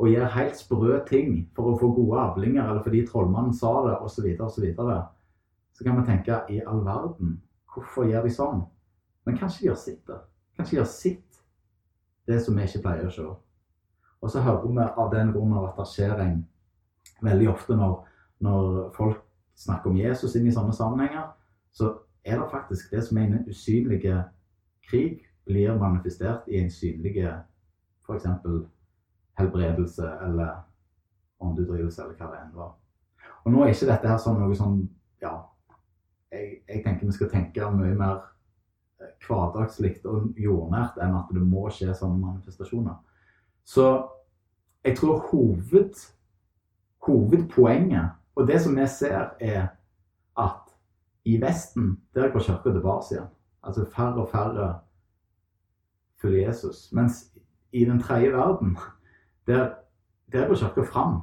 og 0.00 0.08
gjør 0.08 0.32
helt 0.36 0.56
sprø 0.56 0.98
ting 1.08 1.32
for 1.56 1.72
å 1.72 1.78
få 1.80 1.90
gode 1.96 2.20
avlinger, 2.20 2.62
eller 2.64 2.84
fordi 2.84 3.02
trollmannen 3.08 3.52
sa 3.56 3.72
det, 3.84 3.96
osv., 4.00 4.28
osv., 4.32 4.54
så, 4.54 4.62
videre, 4.64 5.00
så 5.76 5.84
kan 5.84 5.98
vi 5.98 6.06
tenke 6.08 6.38
i 6.48 6.60
all 6.64 6.80
verden, 6.86 7.34
hvorfor 7.74 8.08
gjør 8.08 8.26
de 8.26 8.34
sånn? 8.34 8.62
Men 9.26 9.38
kanskje 9.38 9.62
de 9.62 9.68
gjør 9.70 9.80
sitt, 9.80 10.02
da. 10.08 10.20
Kanskje 10.56 10.74
de 10.74 10.80
gjør 10.80 10.90
sitt, 10.90 11.40
det 12.26 12.40
som 12.44 12.56
vi 12.56 12.66
ikke 12.66 12.82
pleier 12.84 13.08
å 13.08 13.14
se. 13.14 13.26
Og 14.20 14.30
så 14.32 14.42
hører 14.44 14.66
vi 14.66 14.86
av 14.86 15.10
den 15.12 15.32
grunn 15.34 15.56
at 15.60 15.78
det 15.78 15.88
skjer 15.88 16.20
en 16.20 16.40
veldig 17.24 17.48
ofte 17.52 17.76
når, 17.76 17.96
når 18.44 18.90
folk 18.96 19.22
snakker 19.60 19.90
om 19.90 19.98
Jesus 20.00 20.36
inn 20.36 20.48
i 20.48 20.54
sånne 20.54 20.74
sammenhenger, 20.76 21.32
så 21.72 21.94
er 22.24 22.40
det 22.40 22.50
faktisk 22.52 22.92
det 22.92 23.02
som 23.06 23.18
er 23.18 23.28
en 23.28 23.48
usynlig 23.48 24.02
krig 24.88 25.24
blir 25.48 25.78
manifestert 25.78 26.48
i 26.48 26.60
en 26.60 26.70
synlig 26.70 27.16
f.eks. 28.06 28.26
helbredelse 29.38 30.08
eller 30.26 30.60
åndeutdrivelse, 31.40 32.02
eller 32.02 32.16
hva 32.18 32.30
det 32.30 32.40
enn 32.42 32.56
var. 32.56 32.74
Og 33.44 33.52
nå 33.52 33.62
er 33.64 33.72
ikke 33.72 33.88
dette 33.88 34.10
her 34.10 34.20
sånn 34.20 34.40
noe 34.40 34.56
sånn 34.56 34.82
Ja, 35.20 35.34
jeg, 36.32 36.62
jeg 36.68 36.84
tenker 36.84 37.06
vi 37.06 37.12
skal 37.12 37.30
tenke 37.30 37.70
mye 37.74 37.94
mer 37.98 38.22
eh, 39.00 39.12
hverdagslig 39.26 39.96
og 40.04 40.38
jordnært 40.38 41.00
enn 41.02 41.16
at 41.18 41.32
det 41.34 41.42
må 41.42 41.68
skje 41.72 41.94
sånne 41.96 42.20
manifestasjoner. 42.22 42.96
Så 43.64 43.86
jeg 44.84 44.96
tror 44.96 45.26
hoved, 45.30 45.98
hovedpoenget, 47.06 48.16
og 48.34 48.46
det 48.48 48.60
som 48.62 48.76
vi 48.76 48.86
ser, 48.88 49.34
er 49.40 49.66
at 50.38 50.70
i 51.24 51.36
Vesten 51.42 51.98
der 52.14 52.30
går 52.32 52.40
kirka 52.46 52.72
tilbake 52.72 53.12
igjen. 53.14 53.28
Altså 53.62 53.84
færre 53.84 54.22
og 54.22 54.30
færre 54.32 54.68
følger 56.20 56.46
Jesus. 56.48 56.92
Mens 56.92 57.26
i 57.72 57.84
den 57.84 58.00
tredje 58.00 58.32
verden, 58.32 58.78
der, 59.46 59.74
der 60.32 60.48
går 60.48 60.54
kirka 60.54 60.82
fram. 60.82 61.20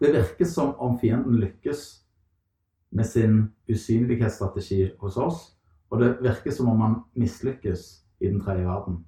Det 0.00 0.12
virker 0.12 0.44
som 0.44 0.74
om 0.78 0.98
fienden 0.98 1.34
lykkes 1.34 2.01
med 2.92 3.08
sin 3.08 3.42
usynlighetsstrategi 3.70 4.92
hos 5.00 5.16
oss, 5.16 5.40
og 5.90 6.00
det 6.00 6.14
virker 6.24 6.52
som 6.52 6.68
om 6.72 6.80
han 6.80 6.94
mislykkes 7.18 7.86
i 8.20 8.28
den 8.28 8.40
tredje 8.40 8.66
verden. 8.68 9.00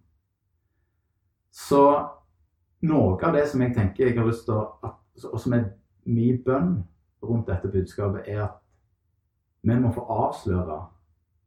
Så 1.53 1.81
noe 2.85 3.15
av 3.23 3.37
det 3.37 3.47
som 3.49 3.63
jeg 3.63 3.75
tenker 3.77 4.09
jeg 4.09 4.19
har 4.19 4.29
lyst 4.29 4.49
til 4.49 4.59
å 4.59 4.95
Og 5.15 5.39
som 5.39 5.53
er 5.55 5.69
min 6.11 6.41
bønn 6.43 6.81
rundt 7.23 7.47
dette 7.47 7.69
budskapet, 7.71 8.27
er 8.27 8.41
at 8.49 8.57
vi 9.63 9.77
må 9.79 9.93
få 9.95 10.03
avsløre 10.11 10.81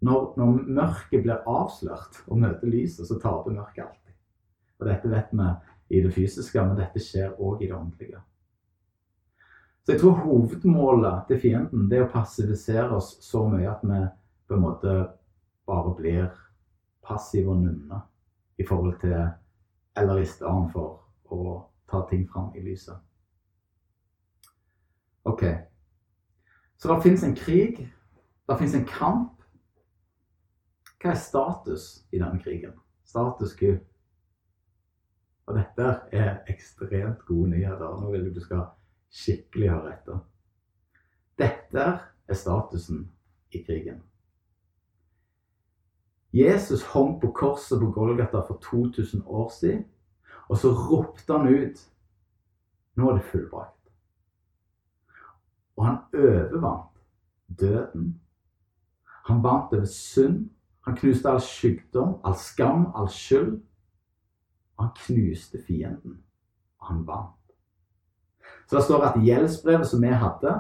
når, 0.08 0.22
når, 0.38 0.62
mørket 0.78 1.26
blir 1.26 1.44
avslørt 1.50 2.22
og 2.28 2.40
møter 2.40 2.70
lyset, 2.72 3.08
så 3.10 3.18
taper 3.20 3.52
mørket 3.52 3.84
alltid. 3.84 4.16
Og 4.80 4.88
dette 4.88 5.12
vet 5.12 5.34
vi 5.34 5.50
i 5.98 6.02
det 6.06 6.14
fysiske, 6.14 6.64
men 6.64 6.80
dette 6.80 7.02
skjer 7.04 7.36
òg 7.36 7.64
i 7.64 7.68
det 7.68 7.76
åndelige. 7.76 8.22
Så 9.88 9.94
jeg 9.94 10.02
tror 10.02 10.12
hovedmålet 10.12 11.22
til 11.28 11.38
fienden 11.40 11.86
det 11.88 11.96
er 11.96 12.02
å 12.04 12.12
passivisere 12.12 12.90
oss 12.98 13.14
så 13.24 13.46
mye 13.48 13.70
at 13.72 13.86
vi 13.88 14.00
på 14.50 14.58
en 14.58 14.66
måte 14.66 14.96
bare 15.64 15.94
blir 15.96 16.26
passive 17.08 17.54
og 17.54 17.62
nunne 17.62 18.02
i 18.60 18.66
forhold 18.68 18.98
til 19.00 19.16
Eller 19.96 20.20
i 20.20 20.26
stedet 20.28 20.74
for 20.74 21.00
å 21.32 21.54
ta 21.88 22.04
ting 22.10 22.28
fram 22.28 22.52
i 22.56 22.66
lyset. 22.66 23.00
OK. 25.24 25.44
Så 26.78 26.94
det 26.94 27.02
fins 27.04 27.24
en 27.24 27.36
krig. 27.36 27.80
Det 28.48 28.58
fins 28.60 28.76
en 28.76 28.86
kamp. 28.86 29.42
Hva 31.00 31.16
er 31.16 31.24
status 31.24 32.06
i 32.12 32.20
denne 32.20 32.44
krigen? 32.44 32.76
Status 33.08 33.56
quo. 33.56 33.78
Og 35.48 35.56
dette 35.56 35.94
er 36.12 36.44
ekstremt 36.52 37.24
gode 37.26 37.56
nyheter. 37.56 38.02
Nå 38.02 38.12
vil 38.12 38.28
jeg 38.28 38.36
du 38.36 38.44
skal 38.44 38.68
skikkelig 39.14 39.70
høre 39.72 39.94
etter. 39.94 40.20
Dette 41.38 41.86
er 42.28 42.38
statusen 42.38 43.08
i 43.52 43.64
krigen. 43.64 44.02
Jesus 46.34 46.84
hang 46.94 47.16
på 47.22 47.32
korset 47.32 47.80
på 47.80 47.92
Golgata 47.92 48.44
for 48.48 48.60
2000 48.64 49.24
år 49.26 49.50
siden, 49.50 49.86
og 50.50 50.58
så 50.58 50.72
ropte 50.72 51.34
han 51.34 51.48
ut 51.48 51.86
Nå 52.98 53.10
er 53.10 53.20
det 53.20 53.28
fullbrakt. 53.30 53.92
Og 55.78 55.86
han 55.86 55.98
overvant 56.14 56.98
døden. 57.60 58.22
Han 59.26 59.44
vant 59.44 59.74
over 59.74 59.86
synd. 59.86 60.50
Han 60.88 60.96
knuste 60.98 61.30
all 61.30 61.42
sykdom, 61.42 62.16
all 62.26 62.36
skam, 62.36 62.88
all 62.96 63.10
skyld. 63.10 63.62
Han 64.80 64.90
knuste 64.96 65.62
fienden. 65.68 66.24
Og 66.80 66.88
han 66.88 67.08
vant. 67.08 67.37
Så 68.68 68.76
det 68.76 68.84
står 68.84 69.06
at 69.08 69.22
gjeldsbrevet 69.24 69.88
som 69.88 70.04
vi 70.04 70.12
hadde, 70.12 70.54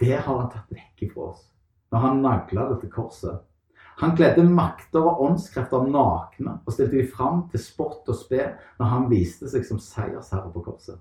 det 0.00 0.16
har 0.16 0.38
han 0.38 0.48
tatt 0.52 0.72
vekk 0.72 1.10
fra 1.12 1.30
oss. 1.32 1.44
Når 1.92 2.04
han 2.04 2.22
nagla 2.24 2.68
det 2.70 2.80
til 2.82 2.92
korset. 2.92 3.42
Han 3.98 4.14
kledde 4.16 4.44
makter 4.46 5.02
og 5.02 5.20
åndskrefter 5.26 5.88
nakne 5.90 6.60
og 6.62 6.72
stilte 6.72 7.00
de 7.00 7.06
fram 7.10 7.42
til 7.50 7.60
spott 7.60 8.06
og 8.06 8.16
spe 8.16 8.44
når 8.78 8.92
han 8.92 9.08
viste 9.10 9.50
seg 9.50 9.66
som 9.66 9.80
seiersherre 9.82 10.52
på 10.54 10.62
korset. 10.68 11.00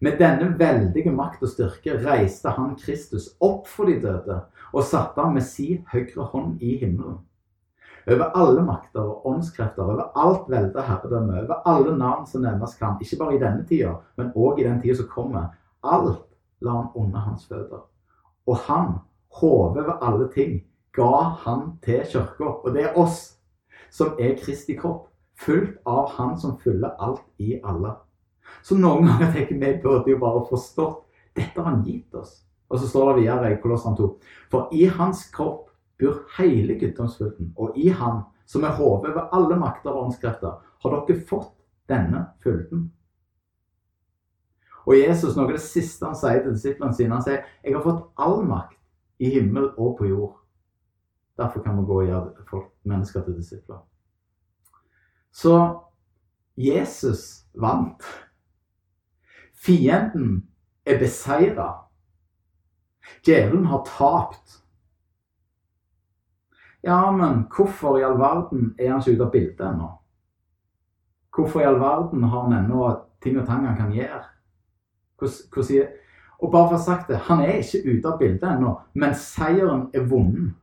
Med 0.00 0.18
denne 0.20 0.48
veldige 0.58 1.12
makt 1.12 1.44
og 1.44 1.52
styrke 1.52 1.98
reiste 2.02 2.52
han 2.56 2.74
Kristus 2.80 3.30
opp 3.40 3.68
for 3.68 3.88
de 3.88 3.98
døde 4.00 4.42
og 4.72 4.84
satte 4.84 5.20
ham 5.20 5.36
med 5.36 5.44
sin 5.44 5.84
høyre 5.92 6.26
hånd 6.32 6.62
i 6.64 6.78
himmelen 6.80 7.20
over 8.06 8.30
alle 8.38 8.62
makter 8.62 9.02
og 9.02 9.26
åndskrefter, 9.26 9.82
over 9.82 10.12
alt 10.14 10.46
velde 10.50 10.82
herredømme, 10.82 11.40
over 11.42 11.62
alle 11.66 11.96
navn 11.98 12.26
som 12.26 12.44
nevnes 12.44 12.76
kan, 12.78 13.00
ikke 13.00 13.18
bare 13.18 13.34
i 13.34 13.42
denne 13.42 13.66
tida, 13.66 13.96
men 14.16 14.32
òg 14.36 14.60
i 14.60 14.66
den 14.66 14.80
tida 14.82 14.94
som 15.00 15.10
kommer. 15.10 15.50
Alt 15.82 16.22
la 16.62 16.76
han 16.78 16.92
under 16.94 17.26
hans 17.26 17.46
føtter. 17.46 17.82
Og 18.46 18.56
han, 18.68 18.98
hodet 19.40 19.84
over 19.84 19.98
alle 20.06 20.28
ting, 20.34 20.60
ga 20.96 21.34
han 21.42 21.76
til 21.82 22.06
kirka. 22.12 22.52
Og 22.64 22.74
det 22.74 22.86
er 22.86 22.98
oss 22.98 23.36
som 23.90 24.16
er 24.18 24.36
Kristi 24.40 24.76
kropp, 24.78 25.08
fullt 25.36 25.76
av 25.86 26.08
Han 26.16 26.38
som 26.40 26.56
fyller 26.58 26.96
alt 26.98 27.24
i 27.38 27.58
alle. 27.64 27.92
Så 28.62 28.76
noen 28.78 29.08
ganger 29.08 29.32
tenker 29.34 29.60
vi 29.60 29.72
burde 29.82 30.10
jo 30.10 30.20
bare 30.22 30.46
forstått 30.48 31.02
dette 31.36 31.60
har 31.60 31.68
han 31.68 31.84
gitt 31.84 32.14
oss. 32.16 32.42
Og 32.70 32.80
så 32.80 32.88
står 32.88 33.10
det 33.10 33.22
videre 33.22 33.52
i 33.52 33.58
Kolossan 33.60 33.96
2. 33.98 34.06
For 34.50 34.72
i 34.72 34.86
hans 34.88 35.26
kropp 35.34 35.65
bor 36.00 36.22
hele 36.38 36.78
guddomsfylden, 36.80 37.52
og 37.56 37.76
i 37.78 37.88
ham, 37.88 38.22
som 38.46 38.64
er 38.64 38.76
hodet 38.76 39.14
ved 39.14 39.32
alle 39.32 39.56
makter 39.58 39.90
og 39.90 40.06
åndskrefter, 40.06 40.60
har 40.82 40.96
dere 40.96 41.24
fått 41.28 41.54
denne 41.88 42.26
fylden. 42.44 42.90
Og 44.86 44.98
Jesus, 44.98 45.34
noe 45.34 45.48
av 45.48 45.56
det 45.56 45.64
siste 45.64 46.06
han 46.06 46.18
sier 46.18 46.44
til 46.44 46.54
disiplene 46.54 46.94
sine, 46.94 47.16
han 47.16 47.24
sier 47.24 47.42
jeg 47.64 47.74
har 47.74 47.82
fått 47.82 48.04
all 48.22 48.44
makt 48.46 48.78
i 49.18 49.32
himmel 49.34 49.72
og 49.74 49.96
på 49.98 50.06
jord. 50.10 50.36
Derfor 51.36 51.64
kan 51.64 51.76
vi 51.78 51.88
gå 51.88 51.96
og 52.02 52.06
gjøre 52.06 52.46
folk, 52.50 52.68
mennesker 52.86 53.24
til 53.24 53.36
disipler. 53.36 53.82
Så 55.34 55.56
Jesus 56.56 57.44
vant. 57.52 58.04
Fienden 59.52 60.46
er 60.86 60.98
beseira. 60.98 61.68
Djevelen 63.26 63.66
har 63.66 63.84
tapt. 63.84 64.62
Ja, 66.86 67.10
men 67.10 67.46
hvorfor 67.50 67.98
i 67.98 68.04
all 68.06 68.18
verden 68.20 68.74
er 68.78 68.92
han 68.92 69.00
ikke 69.02 69.16
ute 69.16 69.26
av 69.26 69.32
bildet 69.32 69.62
ennå? 69.66 69.88
Hvorfor 71.34 71.60
i 71.60 71.66
all 71.66 71.80
verden 71.82 72.22
har 72.22 72.44
han 72.46 72.54
ennå 72.60 72.90
ting 73.22 73.38
og 73.40 73.46
tang 73.48 73.66
han 73.66 73.78
kan 73.78 73.90
gjøre? 73.92 74.22
Hvordan, 75.18 75.88
og 76.38 76.52
bare 76.52 76.68
for 76.68 76.76
å 76.76 76.76
ha 76.76 76.84
sagt 76.84 77.10
det, 77.10 77.18
han 77.26 77.42
er 77.42 77.58
ikke 77.58 77.82
ute 77.88 78.12
av 78.12 78.20
bildet 78.20 78.46
ennå, 78.52 78.76
men 78.94 79.16
seieren 79.18 79.88
er 79.96 80.06
vunnet. 80.06 80.54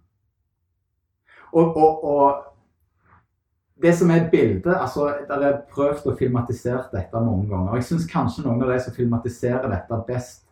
Og, 1.53 1.75
og, 1.77 2.03
og 2.08 3.84
det 3.84 3.92
som 3.98 4.10
er 4.10 4.30
bildet 4.32 4.74
altså, 4.74 5.10
Dere 5.27 5.50
har 5.50 5.60
prøvd 5.74 6.08
å 6.10 6.15
filmatisere 6.18 6.88
dette 6.94 7.20
mange 7.22 7.50
ganger. 7.50 7.74
og 7.74 7.77
Jeg 7.77 7.89
syns 7.89 8.08
kanskje 8.10 8.46
noen 8.46 8.63
av 8.63 8.72
de 8.72 8.80
som 8.82 8.96
filmatiserer 8.96 9.68
dette 9.70 10.00
best, 10.08 10.42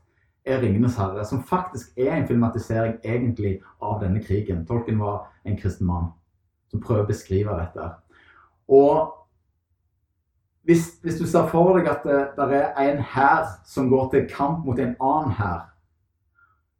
er 0.45 0.61
'Ringenes 0.61 0.97
herre', 0.97 1.25
som 1.25 1.43
faktisk 1.43 1.97
er 1.97 2.15
en 2.15 2.27
filmatisering 2.27 2.95
egentlig 3.03 3.61
av 3.81 4.01
denne 4.01 4.23
krigen. 4.23 4.65
Tolken 4.65 4.99
var 4.99 5.27
en 5.45 5.57
kristen 5.57 5.87
mann 5.87 6.05
som 6.69 6.81
prøver 6.81 7.03
å 7.03 7.07
beskrive 7.07 7.57
dette. 7.59 7.89
Og 8.67 9.13
hvis, 10.63 10.99
hvis 11.01 11.19
du 11.19 11.27
ser 11.27 11.47
for 11.47 11.77
deg 11.77 11.87
at 11.89 12.03
det, 12.05 12.19
det 12.37 12.61
er 12.77 12.91
en 12.91 13.01
hær 13.01 13.45
som 13.65 13.89
går 13.89 14.09
til 14.11 14.29
kamp 14.29 14.65
mot 14.65 14.79
en 14.79 14.95
annen 15.01 15.31
hær, 15.31 15.67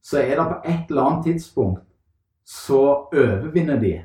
så 0.01 0.17
er 0.17 0.35
det 0.35 0.47
på 0.47 0.59
et 0.65 0.89
eller 0.89 1.01
annet 1.01 1.23
tidspunkt 1.25 1.83
så 2.45 3.07
overvinner 3.13 3.79
de 3.79 4.01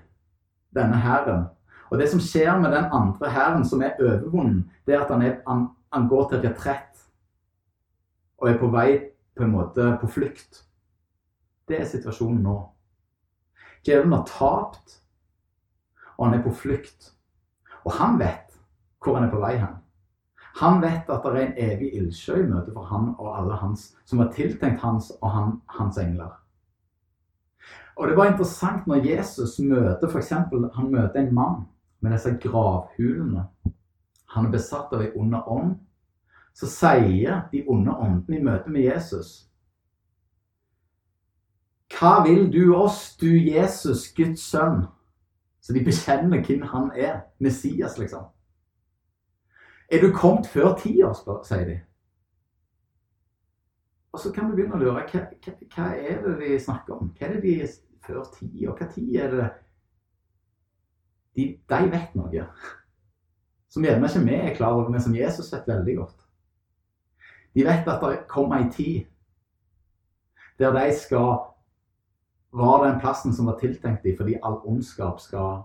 denne 0.76 0.96
hæren. 1.00 1.46
Og 1.90 1.98
det 1.98 2.08
som 2.10 2.20
skjer 2.20 2.58
med 2.60 2.72
den 2.74 2.88
andre 2.92 3.30
hæren 3.30 3.64
som 3.64 3.82
er 3.82 3.96
overvunnen, 4.00 4.70
det 4.86 4.94
er 4.94 5.04
at 5.04 5.12
han, 5.12 5.22
er, 5.22 5.36
han, 5.46 5.68
han 5.92 6.08
går 6.08 6.28
til 6.28 6.42
retrett 6.44 7.04
og 8.38 8.50
er 8.50 8.58
på 8.60 8.68
vei 8.68 8.88
på 9.36 9.44
en 9.44 9.52
måte 9.52 9.98
på 10.00 10.08
flukt. 10.08 10.62
Det 11.68 11.80
er 11.80 11.88
situasjonen 11.88 12.42
nå. 12.46 12.56
Djevelen 13.86 14.14
har 14.16 14.24
tapt, 14.30 15.00
og 16.16 16.26
han 16.26 16.38
er 16.38 16.44
på 16.44 16.54
flukt. 16.54 17.12
Og 17.84 17.92
han 17.98 18.18
vet 18.18 18.56
hvor 19.02 19.14
han 19.14 19.28
er 19.28 19.30
på 19.30 19.38
vei 19.42 19.54
hen. 19.60 19.76
Han 20.56 20.80
vet 20.82 21.10
at 21.12 21.22
det 21.22 21.32
er 21.36 21.44
en 21.44 21.58
evig 21.66 21.92
ildsjø 21.98 22.40
i 22.40 22.48
møte 22.48 22.72
for 22.74 22.88
han 22.88 23.12
og 23.20 23.34
alle 23.38 23.58
hans, 23.60 23.90
som 24.08 24.22
var 24.22 24.32
tiltenkt 24.34 24.80
hans 24.82 25.12
og 25.20 25.30
han, 25.30 25.52
hans 25.78 25.98
engler. 26.00 26.32
Og 27.96 28.08
det 28.08 28.16
var 28.16 28.30
interessant 28.30 28.88
når 28.88 29.04
Jesus 29.06 29.58
møter 29.60 30.08
f.eks. 30.08 30.32
han 30.32 30.90
møter 30.90 31.20
en 31.20 31.34
mann 31.34 31.62
med 32.00 32.16
disse 32.16 32.32
gravhulene. 32.40 33.46
Han 34.34 34.48
er 34.48 34.52
besatt 34.52 34.92
av 34.92 35.04
ei 35.04 35.12
ond 35.16 35.36
ånd 35.44 35.76
så 36.56 36.66
sier 36.72 37.42
de 37.52 37.64
onde 37.68 37.92
åndene 37.92 38.38
i 38.38 38.44
møte 38.44 38.72
med 38.72 38.86
Jesus 38.88 39.42
Hva 41.92 42.22
vil 42.24 42.48
du 42.52 42.74
oss, 42.74 43.16
du 43.20 43.28
Jesus, 43.28 44.08
Guds 44.16 44.42
sønn? 44.50 44.86
Så 45.60 45.72
de 45.72 45.84
bekjenner 45.84 46.42
hvem 46.42 46.64
han 46.68 46.90
er. 46.94 47.20
Messias, 47.38 47.98
liksom. 47.98 48.24
Er 49.88 50.02
du 50.02 50.10
kommet 50.12 50.48
før 50.50 50.74
tida, 50.80 51.12
sier 51.46 51.64
de. 51.68 51.76
Og 54.12 54.20
så 54.20 54.32
kan 54.34 54.50
vi 54.50 54.58
begynne 54.58 54.76
å 54.76 54.82
lure 54.82 55.04
hva, 55.06 55.22
hva, 55.22 55.54
hva, 55.76 55.86
er 55.94 56.20
det 56.24 56.34
de 56.40 56.58
snakker 56.60 56.96
om? 56.98 57.12
Hva 57.14 57.28
er 57.28 57.36
det 57.36 57.42
de 57.46 57.54
før 58.06 58.26
tida? 58.34 58.74
Hva 58.74 58.90
tid 58.90 59.16
er 59.22 59.32
det 59.32 59.48
de, 61.36 61.48
de 61.68 61.80
vet 61.92 62.14
noe 62.16 62.46
som 63.68 63.84
gjerne 63.84 64.08
ikke 64.08 64.24
vi 64.24 64.36
er 64.40 64.54
klar 64.56 64.72
over, 64.72 64.88
men 64.88 65.02
som 65.04 65.14
Jesus 65.14 65.52
vet 65.52 65.68
veldig 65.68 65.96
godt. 65.98 66.25
De 67.56 67.64
vet 67.64 67.88
at 67.88 68.02
det 68.04 68.26
kommer 68.28 68.60
ei 68.60 68.70
tid 68.72 69.04
der 70.58 70.72
de 70.72 70.92
skal 70.96 71.32
være 72.56 72.90
den 72.90 73.00
plassen 73.00 73.34
som 73.34 73.46
var 73.46 73.58
tiltenkt 73.60 74.04
dem 74.04 74.16
fordi 74.16 74.38
all 74.42 74.60
ondskap 74.64 75.20
skal, 75.20 75.62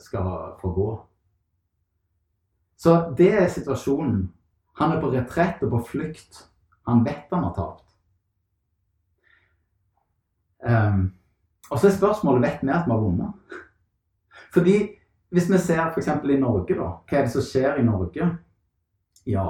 skal 0.00 0.54
forgå. 0.60 0.88
Så 2.76 3.14
det 3.18 3.32
er 3.34 3.48
situasjonen. 3.48 4.32
Han 4.78 4.92
er 4.92 5.00
på 5.00 5.10
retrett 5.12 5.62
og 5.62 5.70
på 5.70 5.82
flukt. 5.90 6.44
Han 6.86 7.04
vet 7.04 7.32
han 7.32 7.44
har 7.44 7.54
tapt. 7.54 7.84
Um, 10.68 11.14
og 11.70 11.78
så 11.78 11.88
er 11.88 11.96
spørsmålet 11.96 12.42
vet 12.42 12.62
vi 12.62 12.72
at 12.72 12.86
vi 12.86 12.92
har 12.92 13.00
vunnet. 13.00 13.32
Fordi 14.52 14.76
hvis 15.28 15.50
vi 15.52 15.58
ser 15.58 15.90
f.eks. 15.90 16.08
i 16.08 16.40
Norge, 16.40 16.74
da. 16.74 16.88
Hva 17.08 17.18
er 17.18 17.26
det 17.26 17.32
som 17.32 17.44
skjer 17.44 17.80
i 17.80 17.84
Norge? 17.84 18.30
Ja, 19.26 19.48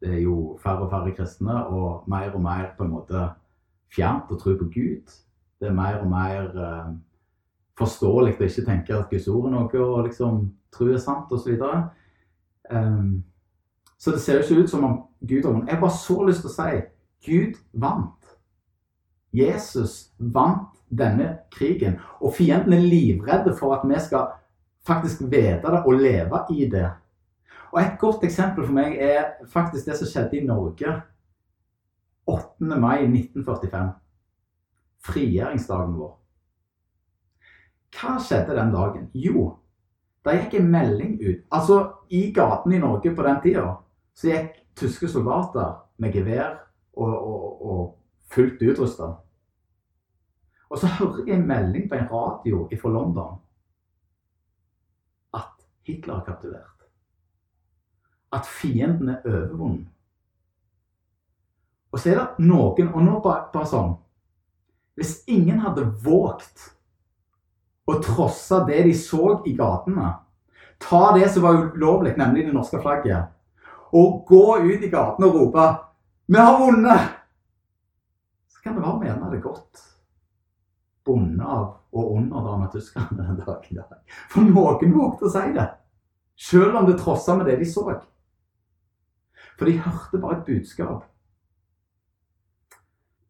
det 0.00 0.14
er 0.14 0.22
jo 0.22 0.58
færre 0.62 0.86
og 0.86 0.90
færre 0.92 1.14
kristne, 1.16 1.54
og 1.66 2.04
mer 2.06 2.30
og 2.34 2.42
mer 2.42 2.72
på 2.78 2.84
en 2.84 2.94
måte 2.94 3.24
fjernt 3.94 4.30
å 4.30 4.38
tro 4.38 4.54
på 4.58 4.68
Gud. 4.74 5.14
Det 5.58 5.68
er 5.68 5.74
mer 5.74 6.02
og 6.02 6.10
mer 6.10 6.52
eh, 6.54 6.90
forståelig 7.78 8.36
å 8.36 8.46
ikke 8.46 8.66
tenke 8.66 8.96
at 8.96 9.10
Guds 9.10 9.28
ord 9.30 9.48
er 9.48 9.54
noe 9.56 9.82
å 9.82 10.04
liksom 10.06 10.44
tro 10.74 10.90
er 10.92 11.02
sant, 11.02 11.32
osv. 11.32 11.58
Um, 12.70 13.24
så 13.98 14.14
det 14.14 14.22
ser 14.22 14.38
jo 14.38 14.44
ikke 14.44 14.64
ut 14.64 14.70
som 14.70 14.84
om 14.86 14.96
Gud 15.20 15.44
har 15.44 15.52
vunnet. 15.52 15.70
Jeg 15.70 15.78
har 15.78 15.82
bare 15.82 15.98
så 15.98 16.18
lyst 16.26 16.44
til 16.44 16.52
å 16.52 16.56
si 16.56 16.82
Gud 17.26 17.58
vant. 17.72 18.34
Jesus 19.34 20.12
vant 20.18 20.76
denne 20.88 21.38
krigen. 21.52 21.98
Og 22.20 22.36
fienden 22.38 22.76
er 22.76 22.86
livredde 22.86 23.54
for 23.58 23.74
at 23.76 23.86
vi 23.88 23.98
skal 24.00 24.30
faktisk 24.86 25.26
vite 25.26 25.66
det 25.66 25.82
og 25.84 25.98
leve 25.98 26.44
i 26.54 26.68
det. 26.70 26.86
Og 27.72 27.80
Et 27.80 27.98
godt 28.00 28.24
eksempel 28.24 28.64
for 28.64 28.72
meg 28.72 28.96
er 28.96 29.24
faktisk 29.52 29.86
det 29.86 29.96
som 29.98 30.08
skjedde 30.08 30.38
i 30.38 30.46
Norge 30.46 30.94
8. 32.28 32.78
mai 32.80 33.04
1945. 33.04 33.90
Frigjøringsdagen 35.08 35.96
vår. 35.96 36.14
Hva 37.98 38.16
skjedde 38.20 38.56
den 38.56 38.72
dagen? 38.72 39.10
Jo, 39.14 39.44
det 40.24 40.36
gikk 40.42 40.58
en 40.58 40.70
melding 40.72 41.14
ut. 41.22 41.44
Altså, 41.50 41.78
I 42.10 42.32
gatene 42.36 42.76
i 42.76 42.82
Norge 42.82 43.14
på 43.14 43.24
den 43.24 43.40
tida 43.44 43.68
så 44.14 44.32
gikk 44.32 44.58
tyske 44.78 45.08
soldater 45.08 45.78
med 45.98 46.12
gevær 46.12 46.58
og, 46.96 47.14
og, 47.14 47.62
og 47.70 47.82
fullt 48.32 48.62
utrusta. 48.62 49.12
Og 50.68 50.78
så 50.78 50.90
hører 50.98 51.24
jeg 51.26 51.38
en 51.38 51.48
melding 51.48 51.88
på 51.88 51.96
en 51.96 52.10
radio 52.12 52.66
fra 52.80 52.90
London 52.92 53.38
at 55.34 55.64
Hitler 55.86 56.14
har 56.14 56.24
kapitulert. 56.24 56.77
At 58.32 58.46
fienden 58.46 59.08
er 59.08 59.22
overvunnet. 59.24 59.86
Og 61.92 62.00
så 62.00 62.10
er 62.12 62.18
det 62.18 62.44
noen 62.44 62.90
Og 62.92 63.00
nå 63.00 63.20
bare, 63.24 63.46
bare 63.52 63.68
sånn 63.70 63.94
Hvis 64.98 65.22
ingen 65.32 65.62
hadde 65.64 65.86
våget 66.04 66.66
å 67.88 67.94
trosse 68.04 68.58
det 68.68 68.82
de 68.84 68.92
så 68.92 69.38
i 69.48 69.54
gatene, 69.56 70.10
ta 70.76 71.14
det 71.14 71.30
som 71.32 71.46
var 71.46 71.56
ulovlig, 71.72 72.10
nemlig 72.20 72.42
det 72.44 72.52
norske 72.52 72.76
flagget, 72.82 73.30
og 73.96 74.26
gå 74.28 74.58
ut 74.60 74.84
i 74.84 74.90
gatene 74.92 75.30
og 75.30 75.38
rope 75.38 75.64
'Vi 76.28 76.36
har 76.36 76.58
vunnet!' 76.60 77.14
Så 78.52 78.60
kan 78.60 78.74
det 78.74 78.82
være 78.82 79.00
vi 79.00 79.06
gjerne 79.06 79.24
hadde 79.24 79.40
gått 79.40 79.88
bonde 81.08 81.44
av 81.44 81.66
og 81.92 82.12
underdanna 82.18 82.68
tyskerne 82.72 83.16
den 83.16 83.40
dag 83.40 83.66
i 83.70 83.74
dag. 83.74 83.98
For 84.28 84.44
noen 84.44 84.94
vågte 84.94 85.28
å 85.28 85.32
si 85.32 85.52
det. 85.56 85.68
Selv 86.36 86.76
om 86.76 86.86
det 86.86 86.98
trossa 87.00 87.36
med 87.36 87.46
det 87.46 87.56
de 87.62 87.66
så. 87.66 87.86
For 89.58 89.66
de 89.66 89.78
hørte 89.78 90.20
bare 90.22 90.38
et 90.38 90.46
budskap. 90.46 91.04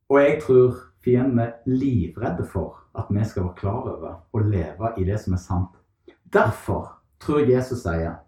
Og 0.09 0.21
jeg 0.21 0.39
tror 0.43 0.77
fienden 1.05 1.39
er 1.39 1.57
livredde 1.67 2.47
for 2.53 2.81
at 2.99 3.09
vi 3.11 3.25
skal 3.25 3.43
være 3.43 3.59
klar 3.61 3.85
over 3.89 4.15
å 4.33 4.43
leve 4.45 4.93
i 4.99 5.05
det 5.09 5.21
som 5.21 5.37
er 5.37 5.43
sant. 5.43 5.77
Derfor 6.33 6.99
tror 7.21 7.43
jeg 7.43 7.57
Jesus 7.57 7.83
sier 7.83 8.21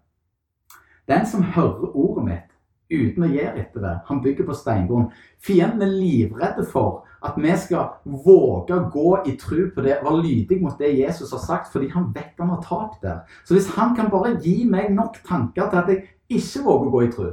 Den 1.07 1.25
som 1.25 1.43
hører 1.43 1.95
ordet 1.97 2.25
mitt 2.25 2.51
uten 2.91 3.23
å 3.23 3.29
gjøre 3.31 3.61
etter 3.61 3.83
det, 3.83 3.93
han 4.07 4.19
bygger 4.23 4.47
på 4.47 4.55
steingrunn. 4.55 5.09
Fienden 5.39 5.85
er 5.85 5.93
livredde 5.93 6.65
for 6.67 7.05
at 7.23 7.37
vi 7.39 7.53
skal 7.59 8.01
våge 8.03 8.75
å 8.75 8.87
gå 8.91 9.11
i 9.29 9.35
tro 9.39 9.67
på 9.73 9.85
det, 9.85 9.99
være 10.03 10.23
lydig 10.25 10.57
mot 10.61 10.79
det 10.79 10.91
Jesus 10.97 11.31
har 11.35 11.43
sagt, 11.43 11.71
fordi 11.71 11.91
han 11.93 12.09
vet 12.15 12.39
han 12.39 12.51
har 12.51 12.63
tap 12.65 12.97
der. 13.03 13.21
Så 13.45 13.55
hvis 13.55 13.69
han 13.77 13.95
kan 13.95 14.11
bare 14.11 14.35
gi 14.43 14.65
meg 14.69 14.91
nok 14.95 15.21
tanker 15.27 15.69
til 15.69 15.81
at 15.81 15.91
jeg 15.93 16.03
ikke 16.41 16.65
våger 16.65 16.89
å 16.89 16.93
gå 16.95 17.03
i 17.05 17.11
tro, 17.15 17.29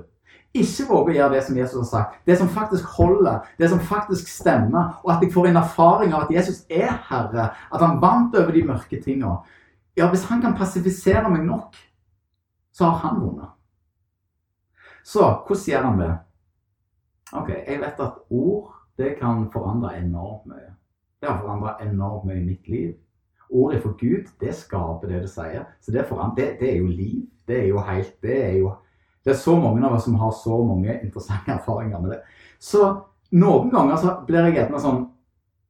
ikke 0.56 0.86
våger 0.88 1.12
å 1.12 1.16
gjøre 1.18 1.34
det 1.34 1.42
som 1.44 1.58
Jesus 1.58 1.78
har 1.78 1.88
sagt, 1.88 2.20
det 2.26 2.38
som 2.40 2.48
faktisk 2.48 2.88
holder, 2.96 3.44
det 3.58 3.68
som 3.68 3.82
faktisk 3.84 4.30
stemmer, 4.32 4.96
og 5.04 5.12
at 5.12 5.22
jeg 5.22 5.32
får 5.34 5.50
en 5.50 5.60
erfaring 5.60 6.14
av 6.14 6.24
at 6.24 6.32
Jesus 6.32 6.62
er 6.72 6.94
Herre, 7.10 7.50
at 7.68 7.84
han 7.84 8.00
vant 8.00 8.36
over 8.38 8.54
de 8.54 8.64
mørke 8.64 9.02
tingene 9.02 9.38
Ja, 9.98 10.06
hvis 10.12 10.28
han 10.30 10.40
kan 10.40 10.54
passifisere 10.54 11.26
meg 11.26 11.42
nok, 11.42 11.74
så 12.72 12.84
har 12.86 13.00
han 13.02 13.16
vunnet. 13.18 13.50
Så 15.02 15.24
hvordan 15.46 15.64
gjør 15.66 15.86
han 15.88 15.98
det? 15.98 16.12
Ok, 17.32 17.48
jeg 17.50 17.80
vet 17.80 18.00
at 18.00 18.20
ord 18.30 18.74
det 18.98 19.16
kan 19.18 19.48
forandre 19.52 19.96
enormt 19.98 20.46
mye. 20.46 20.70
Det 21.20 21.28
har 21.28 21.40
forandra 21.42 21.74
enormt 21.82 22.28
mye 22.28 22.38
i 22.38 22.46
mitt 22.46 22.68
liv. 22.68 22.94
Ordet 23.50 23.82
for 23.82 23.96
Gud, 23.98 24.30
det 24.40 24.54
skaper 24.54 25.08
det 25.08 25.22
det 25.24 25.30
sier. 25.32 25.64
Så 25.80 25.92
det, 25.92 26.06
det, 26.36 26.46
det, 26.60 26.70
er 26.72 26.78
jo 26.78 26.86
liv. 26.86 27.26
Det 27.48 27.62
er 27.62 27.66
jo 27.66 27.80
helt 27.80 28.22
Det 28.22 28.44
er 28.44 28.56
jo 28.58 28.72
Det 29.24 29.34
er 29.34 29.40
så 29.40 29.56
mange 29.60 29.84
av 29.86 29.96
oss 29.96 30.06
som 30.06 30.18
har 30.20 30.32
så 30.32 30.58
mange 30.64 30.94
interessante 31.02 31.52
erfaringer 31.52 32.00
med 32.02 32.14
det. 32.14 32.20
Så 32.58 32.84
noen 33.34 33.72
ganger 33.72 33.98
så 34.00 34.14
blir 34.26 34.48
jeg 34.48 34.58
gjerne 34.58 34.82
sånn 34.82 35.02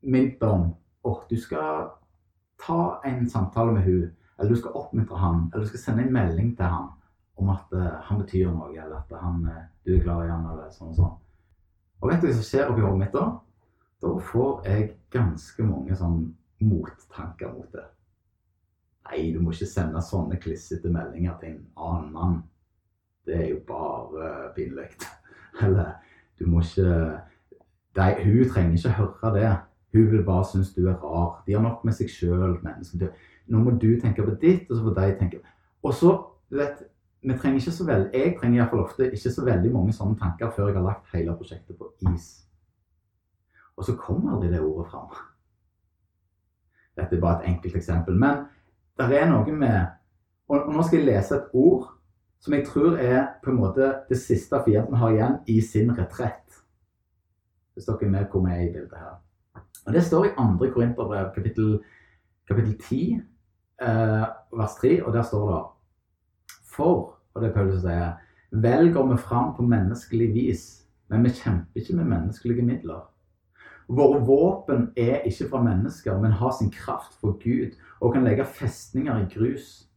minnet 0.06 0.44
om 0.46 0.68
Å, 1.06 1.12
du 1.30 1.36
skal 1.40 1.92
ta 2.60 2.98
en 3.06 3.22
samtale 3.30 3.72
med 3.72 3.84
hun, 3.86 4.08
eller 4.36 4.50
du 4.50 4.58
skal 4.58 4.74
oppmuntre 4.76 5.16
han, 5.16 5.44
eller 5.46 5.64
du 5.64 5.70
skal 5.70 5.80
sende 5.80 6.02
en 6.04 6.12
melding 6.12 6.50
til 6.58 6.68
han 6.68 6.88
om 7.38 7.52
at 7.54 7.70
uh, 7.72 8.00
han 8.08 8.18
betyr 8.18 8.50
noe, 8.50 8.72
eller 8.74 8.96
at 8.98 9.12
han, 9.22 9.44
uh, 9.46 9.60
du 9.86 9.94
er 9.94 10.02
glad 10.02 10.26
i 10.26 10.32
han, 10.32 10.42
eller 10.50 10.72
sånn 10.74 10.90
og 10.90 10.98
sånn. 10.98 11.14
Og 12.02 12.10
vet 12.10 12.20
du 12.20 12.26
hva 12.28 12.34
som 12.34 12.48
skjer 12.48 12.72
oppi 12.72 12.82
hodet 12.82 13.00
mitt 13.04 13.14
da? 13.14 13.28
Da 14.02 14.10
får 14.32 14.66
jeg 14.66 14.90
ganske 15.14 15.66
mange 15.66 15.96
sånn 15.98 16.18
mottanker 16.66 17.54
mot 17.54 17.70
det. 17.72 17.86
Nei, 19.08 19.30
du 19.32 19.40
må 19.40 19.54
ikke 19.54 19.70
sende 19.70 20.02
sånne 20.04 20.38
klissete 20.42 20.90
meldinger 20.92 21.38
til 21.40 21.54
en 21.54 21.62
annen 21.88 22.12
mann. 22.14 22.38
Det 23.28 23.36
er 23.36 23.48
jo 23.50 23.58
bare 23.68 24.52
pinlig. 24.56 24.88
Eller 25.62 25.98
du 26.38 26.46
må 26.48 26.62
ikke 26.64 26.92
de, 27.96 28.14
Hun 28.24 28.48
trenger 28.48 28.76
ikke 28.76 28.94
høre 28.96 29.34
det. 29.34 29.56
Hun 29.92 30.10
vil 30.12 30.24
bare 30.24 30.44
synes 30.44 30.74
du 30.74 30.86
er 30.88 30.94
rar. 30.94 31.42
De 31.46 31.52
har 31.52 31.62
nok 31.62 31.84
med 31.84 31.92
seg 31.92 32.08
sjøl. 32.10 32.56
Nå 33.46 33.58
må 33.64 33.70
du 33.70 33.90
tenke 34.00 34.24
på 34.24 34.36
ditt, 34.40 34.70
og 34.70 34.76
så 34.76 34.82
får 34.82 34.94
de 35.00 35.18
tenke 35.18 35.40
Og 35.82 35.94
så, 35.94 36.14
du 36.50 36.56
vet 36.56 36.82
vi 37.20 37.34
trenger 37.34 37.58
ikke 37.58 37.72
så 37.72 37.84
veldig, 37.84 38.10
Jeg 38.14 38.36
trenger 38.40 38.60
iallfall 38.60 38.84
ofte 38.84 39.10
ikke 39.12 39.30
så 39.30 39.44
veldig 39.44 39.72
mange 39.72 39.92
sånne 39.92 40.16
tanker 40.20 40.52
før 40.54 40.68
jeg 40.68 40.76
har 40.76 40.84
lagt 40.86 41.08
hele 41.12 41.34
prosjektet 41.36 41.78
på 41.78 41.90
is. 42.14 42.28
Og 43.76 43.84
så 43.84 43.96
kommer 43.96 44.36
aldri 44.36 44.52
det 44.52 44.60
ordet 44.60 44.86
fram. 44.90 45.10
Dette 46.96 47.16
er 47.16 47.20
bare 47.20 47.42
et 47.42 47.50
enkelt 47.52 47.76
eksempel. 47.76 48.14
Men 48.14 48.46
det 48.98 49.18
er 49.18 49.28
noe 49.30 49.52
med 49.52 49.94
Og 50.48 50.70
nå 50.72 50.82
skal 50.82 51.02
jeg 51.02 51.06
lese 51.10 51.36
et 51.36 51.50
ord 51.52 51.97
som 52.40 52.54
jeg 52.54 52.66
tror 52.66 52.96
er 52.96 53.24
på 53.42 53.50
en 53.50 53.60
måte 53.60 53.92
det 54.08 54.18
siste 54.20 54.60
fienden 54.64 54.98
har 55.00 55.14
igjen 55.14 55.38
i 55.46 55.60
sin 55.60 55.90
retrett. 55.96 56.60
Hvis 57.74 57.86
dere 57.88 58.06
er 58.06 58.12
med 58.12 58.30
hvor 58.30 58.44
vi 58.46 58.54
er 58.54 58.66
i 58.66 58.72
bildet 58.72 58.98
her. 58.98 59.18
Og 59.86 59.94
Det 59.94 60.04
står 60.04 60.24
i 60.24 60.34
2. 60.36 60.70
Korinterbrev, 60.74 61.30
kapittel, 61.34 61.78
kapittel 62.48 62.78
10, 62.78 63.20
eh, 63.82 64.26
vers 64.52 64.74
3, 64.80 65.04
og 65.04 65.12
der 65.12 65.22
står 65.22 65.50
det 65.52 65.62
for, 66.62 67.18
og 67.34 67.42
det 67.42 67.48
er 67.48 67.54
Paulus 67.54 67.80
sier, 67.80 68.18
velger 68.52 69.06
vi 69.06 69.16
fram 69.16 69.54
på 69.56 69.62
menneskelig 69.62 70.34
vis, 70.34 70.64
men 71.08 71.24
vi 71.24 71.32
kjemper 71.32 71.80
ikke 71.80 71.96
med 71.96 72.04
menneskelige 72.04 72.62
midler. 72.66 73.06
Våre 73.88 74.20
våpen 74.26 74.90
er 74.96 75.24
ikke 75.24 75.48
fra 75.48 75.62
mennesker, 75.64 76.20
men 76.20 76.32
har 76.32 76.52
sin 76.58 76.70
kraft 76.70 77.16
fra 77.20 77.32
Gud 77.40 77.76
og 78.00 78.12
kan 78.12 78.24
legge 78.24 78.44
festninger 78.44 79.22
i 79.22 79.28
grus. 79.32 79.87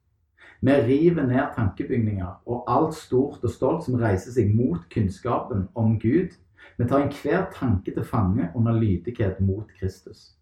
Vi 0.61 0.71
river 0.71 1.25
ned 1.25 1.55
tankebygninger 1.55 2.41
og 2.45 2.63
alt 2.69 2.95
stort 2.95 3.43
og 3.43 3.49
stolt 3.49 3.85
som 3.85 3.97
reiser 3.97 4.35
seg 4.35 4.51
mot 4.53 4.83
kunnskapen 4.93 5.67
om 5.75 5.95
Gud. 5.99 6.35
Vi 6.77 6.87
tar 6.87 7.01
enhver 7.01 7.47
tanke 7.55 7.93
til 7.93 8.05
fange 8.05 8.51
under 8.55 8.77
lydighet 8.77 9.39
mot 9.41 9.65
Kristus. 9.79 10.35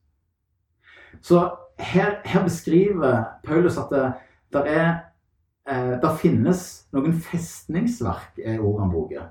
Så 1.21 1.49
her, 1.79 2.19
her 2.25 2.43
beskriver 2.43 3.23
Paulus 3.43 3.77
at 3.77 3.88
det, 3.91 4.12
der 4.53 4.60
er 4.60 4.89
eh, 5.69 5.95
det 6.01 6.12
finnes 6.19 6.86
noen 6.91 7.13
festningsverk, 7.13 8.39
er 8.43 8.60
ordet 8.60 8.84
han 8.84 8.91
bruker. 8.91 9.29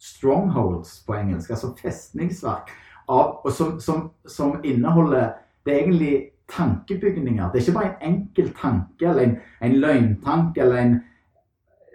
Strongholds 0.00 1.02
på 1.06 1.14
engelsk. 1.14 1.50
Altså 1.50 1.74
festningsverk 1.82 2.72
av, 3.08 3.50
som, 3.50 3.80
som, 3.80 4.10
som, 4.26 4.60
inneholder 4.64 5.34
Det 5.64 5.74
er 5.74 5.82
egentlig 5.84 6.14
tankebygninger. 6.52 7.50
Det 7.50 7.60
er 7.60 7.66
ikke 7.66 7.78
bare 7.78 7.92
en 7.92 8.14
enkel 8.14 8.50
tanke 8.56 9.08
eller 9.08 9.22
en, 9.22 9.36
en 9.62 9.76
løgntanke 9.80 10.60
eller 10.60 10.82
en 10.82 10.98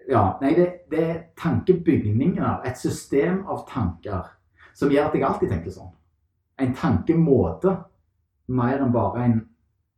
ja, 0.09 0.35
Nei, 0.41 0.53
det, 0.53 0.67
det, 0.91 1.03
er 1.09 1.21
tankebygninger. 1.37 2.61
Et 2.65 2.77
system 2.77 3.41
av 3.49 3.65
tanker 3.69 4.27
som 4.77 4.91
gjør 4.91 5.09
at 5.09 5.15
jeg 5.17 5.25
alltid 5.25 5.51
tenker 5.51 5.73
sånn. 5.73 5.91
En 6.61 6.75
tankemåte 6.77 7.73
mer 8.53 8.83
enn 8.83 8.93
bare 8.93 9.23
en, 9.25 9.39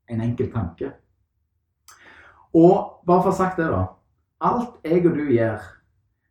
en 0.08 0.24
enkel 0.24 0.52
tanke. 0.54 0.94
Og 2.56 3.04
bare 3.06 3.24
for 3.26 3.32
å 3.32 3.34
ha 3.34 3.38
sagt 3.38 3.60
det, 3.60 3.68
da. 3.74 3.84
Alt 4.48 4.78
jeg 4.86 5.04
og 5.10 5.18
du 5.18 5.26
gjør, 5.34 5.66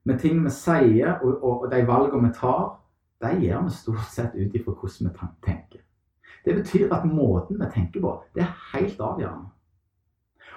med 0.07 0.21
ting 0.23 0.39
vi 0.45 0.53
sier 0.55 1.17
og, 1.17 1.33
og, 1.43 1.67
og 1.67 1.71
de 1.73 1.83
valgene 1.87 2.31
vi 2.31 2.37
tar, 2.39 2.77
de 3.25 3.33
gjør 3.43 3.67
vi 3.67 3.75
stort 3.75 4.13
sett 4.13 4.37
ut 4.37 4.55
ifra 4.55 4.73
hvordan 4.73 5.11
vi 5.11 5.29
tenker. 5.45 5.86
Det 6.47 6.55
betyr 6.55 6.95
at 6.95 7.05
måten 7.05 7.59
vi 7.61 7.67
tenker 7.75 8.01
på, 8.01 8.13
det 8.35 8.47
er 8.47 8.55
helt 8.73 9.01
avgjørende. 9.01 9.51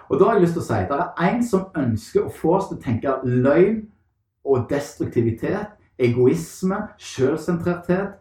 Og 0.09 0.19
da 0.19 0.25
har 0.25 0.33
jeg 0.37 0.41
lyst 0.41 0.55
til 0.57 0.61
å 0.61 0.67
si 0.67 0.77
at 0.77 0.91
det 0.91 0.99
er 1.01 1.33
en 1.33 1.43
som 1.45 1.65
ønsker 1.77 2.25
å 2.25 2.33
få 2.33 2.55
oss 2.57 2.69
til 2.69 2.77
å 2.77 2.83
tenke 2.83 3.15
løgn 3.25 3.83
og 4.45 4.69
destruktivitet, 4.69 5.75
egoisme, 6.01 6.77
selvsentrerthet. 6.97 8.17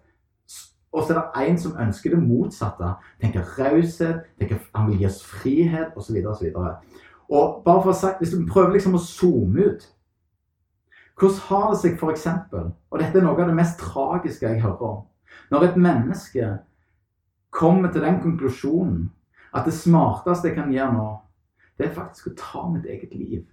Og 0.93 1.05
så 1.05 1.15
er 1.15 1.21
det 1.21 1.49
en 1.49 1.61
som 1.61 1.77
ønsker 1.81 2.13
det 2.13 2.21
motsatte. 2.23 2.95
Tenker 3.21 3.45
raushet, 3.59 4.25
han 4.75 4.89
vil 4.89 5.03
gi 5.03 5.09
oss 5.09 5.21
frihet 5.25 5.97
osv. 5.97 6.21
osv. 6.33 6.49
Og 7.29 7.63
bare 7.65 7.83
for 7.85 7.93
å 7.93 7.97
si, 7.97 8.13
Hvis 8.19 8.33
du 8.33 8.47
prøver 8.53 8.73
liksom 8.73 8.97
å 8.97 9.05
zoome 9.05 9.69
ut 9.69 9.89
Hvordan 11.19 11.41
har 11.49 11.71
det 11.71 11.79
seg 11.81 11.97
f.eks., 11.99 12.27
og 12.91 13.01
dette 13.01 13.19
er 13.19 13.25
noe 13.25 13.35
av 13.35 13.49
det 13.51 13.57
mest 13.59 13.81
tragiske 13.81 14.47
jeg 14.47 14.63
hører 14.63 14.85
om, 14.87 15.01
når 15.51 15.65
et 15.67 15.79
menneske 15.83 16.51
kommer 17.51 17.93
til 17.93 18.05
den 18.05 18.21
konklusjonen 18.23 19.11
at 19.55 19.65
det 19.65 19.75
smarteste 19.75 20.49
jeg 20.49 20.57
kan 20.59 20.73
gjøre 20.73 20.93
nå, 20.95 21.09
det 21.79 21.87
er 21.87 21.95
faktisk 21.95 22.31
å 22.31 22.37
ta 22.39 22.65
mitt 22.73 22.87
eget 22.91 23.15
liv. 23.15 23.45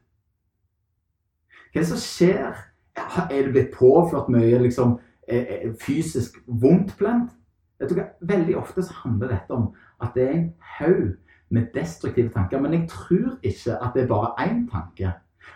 Hva 1.71 1.81
er 1.81 1.83
det 1.83 1.89
som 1.91 2.01
skjer? 2.01 2.55
Er 2.95 3.43
det 3.43 3.51
blitt 3.51 3.73
påført 3.75 4.29
mye 4.31 4.59
liksom, 4.63 4.99
eh, 5.27 5.45
eh, 5.49 5.73
fysisk 5.81 6.37
vondt 6.47 6.97
plent? 6.97 7.31
Jeg 7.79 7.89
tror 7.89 8.05
Veldig 8.21 8.57
ofte 8.57 8.83
så 8.83 8.93
handler 9.03 9.27
dette 9.27 9.51
om 9.51 9.73
at 10.01 10.15
det 10.15 10.23
er 10.23 10.33
en 10.33 10.53
haug 10.79 11.15
med 11.49 11.67
destruktive 11.73 12.29
tanker. 12.29 12.61
Men 12.61 12.73
jeg 12.73 12.89
tror 12.89 13.37
ikke 13.43 13.75
at 13.83 13.91
det 13.93 14.03
er 14.03 14.07
bare 14.07 14.47
én 14.47 14.69
tanke. 14.71 15.11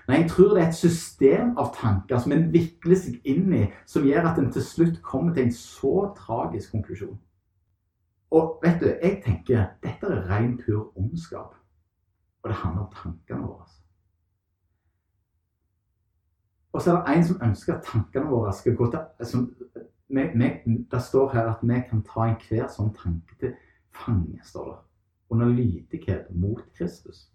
Nei, 0.07 0.21
jeg 0.21 0.29
tror 0.29 0.53
det 0.53 0.63
er 0.63 0.67
et 0.67 0.75
system 0.75 1.57
av 1.57 1.73
tanker 1.75 2.17
som 2.17 2.31
en 2.31 2.53
vikler 2.53 2.95
seg 2.95 3.21
inn 3.23 3.53
i, 3.53 3.63
som 3.85 4.05
gjør 4.05 4.31
at 4.31 4.37
en 4.37 4.51
til 4.51 4.61
slutt 4.61 5.01
kommer 5.01 5.33
til 5.33 5.47
en 5.47 5.55
så 5.55 6.11
tragisk 6.17 6.71
konklusjon. 6.71 7.17
Og 8.31 8.59
vet 8.63 8.81
du, 8.81 8.85
jeg 8.85 9.21
tenker 9.25 9.71
dette 9.83 10.05
er 10.05 10.25
ren, 10.29 10.57
pur 10.57 10.97
ondskap. 10.97 11.55
Og 12.43 12.49
det 12.49 12.57
handler 12.57 12.85
om 12.85 12.93
tankene 12.93 13.47
våre. 13.47 13.65
Og 16.73 16.81
så 16.81 16.91
er 16.91 16.99
det 17.05 17.15
en 17.17 17.25
som 17.25 17.41
ønsker 17.43 17.73
at 17.75 17.87
tankene 17.87 18.29
våre 18.29 18.53
skal 18.53 18.75
gå 18.77 18.91
til 18.91 19.25
som, 19.25 19.47
vi, 20.07 20.21
vi, 20.35 20.77
Det 20.91 21.01
står 21.01 21.33
her 21.33 21.49
at 21.49 21.63
vi 21.63 21.81
kan 21.89 22.03
ta 22.05 22.27
enhver 22.29 22.69
sånn 22.69 22.93
tanke 22.93 23.35
til 23.41 23.55
fange, 23.89 24.37
står 24.45 24.69
det. 24.71 24.77
Under 25.29 25.49
lydighet 25.49 26.29
mot 26.31 26.61
Kristus. 26.77 27.31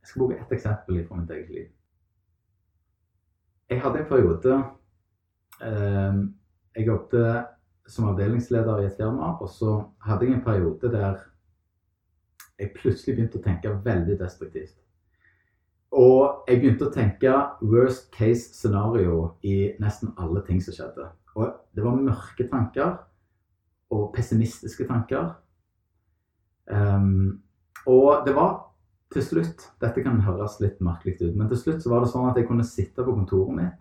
Jeg 0.00 0.08
skal 0.08 0.20
bruke 0.20 0.40
ett 0.40 0.52
eksempel 0.52 1.06
fra 1.06 1.16
mitt 1.16 1.30
eget 1.30 1.50
liv. 1.50 1.70
Jeg 3.70 3.82
hadde 3.82 3.98
en 3.98 4.10
periode 4.10 4.54
eh, 5.62 6.20
Jeg 6.76 6.86
jobbet 6.86 7.46
som 7.90 8.08
avdelingsleder 8.10 8.82
i 8.82 8.86
et 8.88 8.96
firma, 8.98 9.34
og 9.40 9.50
så 9.50 9.80
hadde 10.06 10.26
jeg 10.26 10.38
en 10.38 10.44
periode 10.44 10.92
der 10.92 11.18
jeg 12.60 12.74
plutselig 12.76 13.16
begynte 13.16 13.40
å 13.40 13.44
tenke 13.44 13.72
veldig 13.84 14.18
destruktivt. 14.20 14.76
Og 15.96 16.44
jeg 16.46 16.60
begynte 16.60 16.86
å 16.86 16.94
tenke 16.94 17.32
worst 17.66 18.10
case 18.14 18.52
scenario 18.54 19.32
i 19.42 19.72
nesten 19.82 20.12
alle 20.20 20.42
ting 20.46 20.60
som 20.62 20.76
skjedde. 20.76 21.08
Og 21.34 21.54
det 21.74 21.84
var 21.84 21.98
mørke 21.98 22.46
tanker 22.50 22.98
og 23.90 24.10
pessimistiske 24.14 24.86
tanker. 24.86 25.32
Um, 26.70 27.40
og 27.90 28.26
det 28.26 28.36
var 28.36 28.52
til 29.10 29.24
slutt 29.26 29.64
Dette 29.82 30.04
kan 30.04 30.20
høres 30.22 30.60
litt 30.62 30.78
merkelig 30.84 31.16
ut, 31.18 31.34
men 31.34 31.48
til 31.50 31.58
slutt 31.58 31.82
så 31.82 31.90
var 31.90 32.04
det 32.04 32.12
sånn 32.12 32.28
at 32.28 32.38
jeg 32.38 32.46
kunne 32.46 32.66
sitte 32.66 33.02
på 33.02 33.14
kontoret 33.16 33.56
mitt 33.56 33.80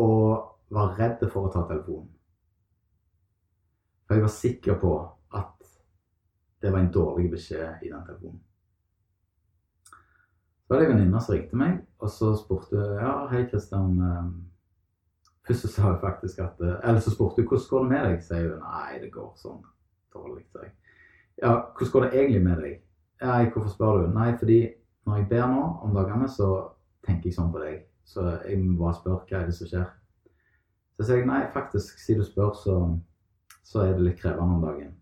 og 0.00 0.72
var 0.72 0.94
redd 0.96 1.20
for 1.28 1.44
å 1.44 1.52
ta 1.52 1.66
telefonen. 1.68 2.08
For 4.10 4.18
jeg 4.18 4.22
var 4.22 4.30
sikker 4.34 4.78
på 4.82 4.92
at 5.38 5.66
det 6.62 6.72
var 6.72 6.80
en 6.80 6.92
dårlig 6.92 7.28
beskjed 7.30 7.84
i 7.86 7.90
den 7.92 8.06
telefonen. 8.06 8.40
Så 10.64 10.72
var 10.74 10.80
det 10.80 10.86
en 10.88 10.96
venninne 10.96 11.20
som 11.22 11.34
ringte 11.34 11.58
meg, 11.60 11.76
og 12.02 12.10
så 12.10 12.32
spurte 12.40 12.88
ja, 12.98 13.12
hei 13.30 13.44
Kristian. 13.52 13.92
Ehm, 14.02 14.32
først 15.46 15.62
så 15.62 15.68
sa 15.70 15.82
hun 15.92 16.00
faktisk 16.02 16.38
at 16.42 16.58
eh, 16.58 16.88
Eller 16.88 16.98
så 17.00 17.12
spurte 17.14 17.38
hun 17.38 17.46
hvordan 17.46 17.68
går 17.70 17.84
det 17.84 17.90
med 17.92 18.08
deg. 18.08 18.24
Sier 18.26 18.48
hun 18.48 18.64
nei, 18.64 18.98
det 18.98 19.10
går 19.14 19.28
sånn 19.38 19.60
dårlig. 20.16 20.42
Så 20.50 20.64
jeg. 20.64 20.72
Ja, 21.44 21.52
hvordan 21.78 21.92
går 21.92 22.06
det 22.06 22.10
egentlig 22.18 22.42
med 22.48 22.62
deg? 22.64 22.74
Ja, 23.22 23.36
hvorfor 23.44 23.68
spør 23.76 24.00
du? 24.00 24.08
Nei, 24.16 24.32
fordi 24.38 24.58
når 25.06 25.20
jeg 25.20 25.28
ber 25.30 25.46
nå 25.54 25.68
om 25.86 25.94
dagene, 25.94 26.26
så 26.28 26.48
tenker 27.06 27.30
jeg 27.30 27.38
sånn 27.38 27.54
på 27.54 27.62
deg. 27.62 27.86
Så 28.02 28.26
jeg 28.42 28.58
må 28.64 28.74
bare 28.82 28.98
spørre 28.98 29.22
hva 29.22 29.44
er 29.44 29.46
det 29.46 29.54
som 29.60 29.70
skjer. 29.70 29.86
Så 30.98 31.06
sier 31.06 31.22
jeg 31.22 31.30
nei, 31.30 31.44
faktisk, 31.54 32.02
siden 32.02 32.26
du 32.26 32.26
spør, 32.26 32.58
så 32.58 32.80
så 33.62 33.84
er 33.84 33.94
det 33.94 34.06
litt 34.06 34.20
krevende 34.20 34.56
om 34.56 34.64
dagen. 34.64 34.96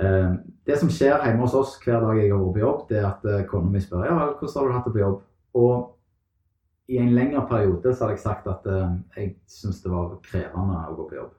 Eh, 0.00 0.34
det 0.66 0.78
som 0.80 0.90
skjer 0.92 1.18
hjemme 1.24 1.44
hos 1.44 1.56
oss 1.58 1.74
hver 1.82 2.00
dag 2.04 2.20
jeg 2.20 2.30
har 2.32 2.40
vært 2.40 2.54
på 2.56 2.62
jobb, 2.62 2.84
det 2.88 3.00
er 3.00 3.08
at 3.08 3.26
eh, 3.28 3.42
kona 3.50 3.72
mi 3.72 3.82
spør 3.82 4.06
ja 4.06 4.14
hvordan 4.20 4.54
har 4.54 4.68
du 4.68 4.76
hatt 4.76 4.86
det 4.88 4.94
på 4.94 5.02
jobb. 5.02 5.18
Og 5.60 6.90
i 6.90 6.98
en 6.98 7.12
lengre 7.14 7.42
periode 7.50 7.92
så 7.92 8.04
hadde 8.04 8.16
jeg 8.16 8.24
sagt 8.24 8.48
at 8.50 8.66
eh, 8.70 8.96
jeg 9.16 9.34
syntes 9.50 9.82
det 9.84 9.92
var 9.92 10.16
krevende 10.24 10.80
å 10.86 10.96
gå 10.98 11.08
på 11.10 11.20
jobb. 11.20 11.36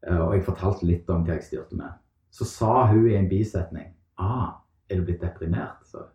Og 0.00 0.30
jeg 0.32 0.46
fortalte 0.46 0.86
litt 0.88 1.10
om 1.12 1.26
hva 1.26 1.34
jeg 1.34 1.44
styrte 1.44 1.76
med. 1.76 1.96
Så 2.32 2.46
sa 2.48 2.86
hun 2.88 3.04
i 3.10 3.18
en 3.18 3.28
bisetning 3.28 3.90
ah, 4.16 4.62
er 4.88 4.96
du 4.96 5.04
blitt 5.04 5.20
deprimert? 5.20 5.82
Så, 5.84 6.06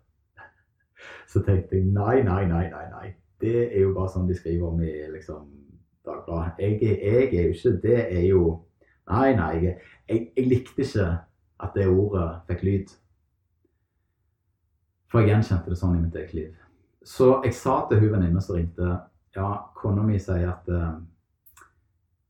så 1.32 1.43
tenkte 1.45 1.78
jeg 1.78 1.91
nei, 1.93 2.24
nei, 2.26 2.48
nei, 2.50 2.63
nei. 2.71 2.86
nei. 2.89 3.12
Det 3.41 3.67
er 3.67 3.84
jo 3.84 3.91
bare 3.93 4.10
sånn 4.10 4.26
de 4.26 4.38
skriver 4.38 4.71
om 4.71 4.82
i 4.82 4.93
liksom, 5.13 5.45
Dagbladet. 6.06 6.60
Jeg, 6.62 6.80
jeg 6.82 7.28
er 7.36 7.48
jo 7.50 7.54
ikke 7.54 7.76
Det 7.84 8.00
er 8.04 8.26
jo 8.26 8.41
Nei, 9.06 9.36
nei, 9.38 9.54
jeg, 9.62 9.80
jeg, 10.10 10.46
likte 10.50 10.82
ikke 10.82 11.10
at 11.62 11.76
det 11.78 11.88
ordet 11.88 12.30
fikk 12.50 12.63
lyd. 12.65 12.94
For 15.12 15.22
jeg 15.22 15.36
gjenkjente 15.36 15.72
det 15.72 15.78
sånn 15.80 16.00
i 16.00 16.02
mitt 16.02 16.18
eget 16.18 16.34
liv. 16.34 16.56
Så 17.06 17.36
jeg 17.46 17.54
sa 17.54 17.84
til 17.89 18.02
hun 18.02 18.15
venninna 18.15 18.41
som 18.41 18.58
ringte 18.58 18.96
Ja, 19.36 19.50
kona 19.78 20.02
mi 20.02 20.18
sier 20.18 20.48
at 20.50 20.70
uh, 20.72 20.96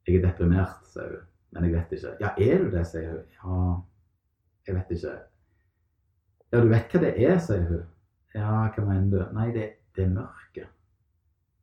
jeg 0.05 0.19
er 0.19 0.27
deprimert, 0.27 0.83
sier 0.91 1.13
hun. 1.13 1.25
Men 1.55 1.67
jeg 1.67 1.75
vet 1.77 1.93
ikke. 1.95 2.13
Ja, 2.19 2.31
er 2.35 2.63
du 2.63 2.71
det, 2.73 2.83
sier 2.89 3.11
hun. 3.13 3.25
Ja, 3.37 3.59
jeg 4.67 4.75
vet 4.79 4.95
ikke. 4.97 5.13
Ja, 6.51 6.61
du 6.61 6.71
vet 6.73 6.91
hva 6.91 7.03
det 7.05 7.13
er, 7.15 7.37
sier 7.45 7.67
hun. 7.69 7.83
Ja, 8.35 8.49
hva 8.75 8.87
mener 8.89 9.11
du? 9.13 9.35
Nei, 9.37 9.47
det, 9.55 9.69
det 9.95 10.03
er 10.09 10.15
mørket. 10.17 10.73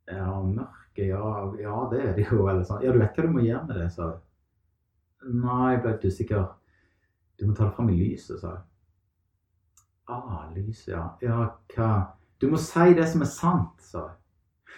Ja, 0.09 0.31
mørket, 0.41 1.05
ja, 1.11 1.33
ja, 1.61 1.75
det 1.91 2.01
er 2.01 2.15
det 2.17 2.25
jo. 2.31 2.47
Eller 2.47 2.65
sånn. 2.65 2.81
Ja, 2.87 2.95
du 2.95 3.03
vet 3.03 3.19
hva 3.19 3.27
du 3.27 3.35
må 3.35 3.45
gjøre 3.45 3.67
med 3.69 3.77
det, 3.83 3.89
sa 3.93 4.09
hun. 4.09 4.22
Nei, 5.31 5.71
jeg 5.73 5.81
ble 5.83 5.93
litt 5.93 6.05
usikker. 6.05 6.45
Du 7.39 7.45
må 7.47 7.55
ta 7.55 7.67
det 7.67 7.75
fram 7.75 7.89
i 7.91 7.97
lyset, 7.97 8.39
sa 8.41 8.55
jeg. 8.57 8.63
Ah, 10.11 10.49
lyset, 10.55 10.91
ja. 10.93 11.05
Ja, 11.23 11.47
hva 11.75 11.89
Du 12.41 12.49
må 12.51 12.57
si 12.59 12.93
det 12.97 13.05
som 13.07 13.21
er 13.23 13.29
sant, 13.31 13.79
sa 13.79 14.07
jeg. 14.09 14.17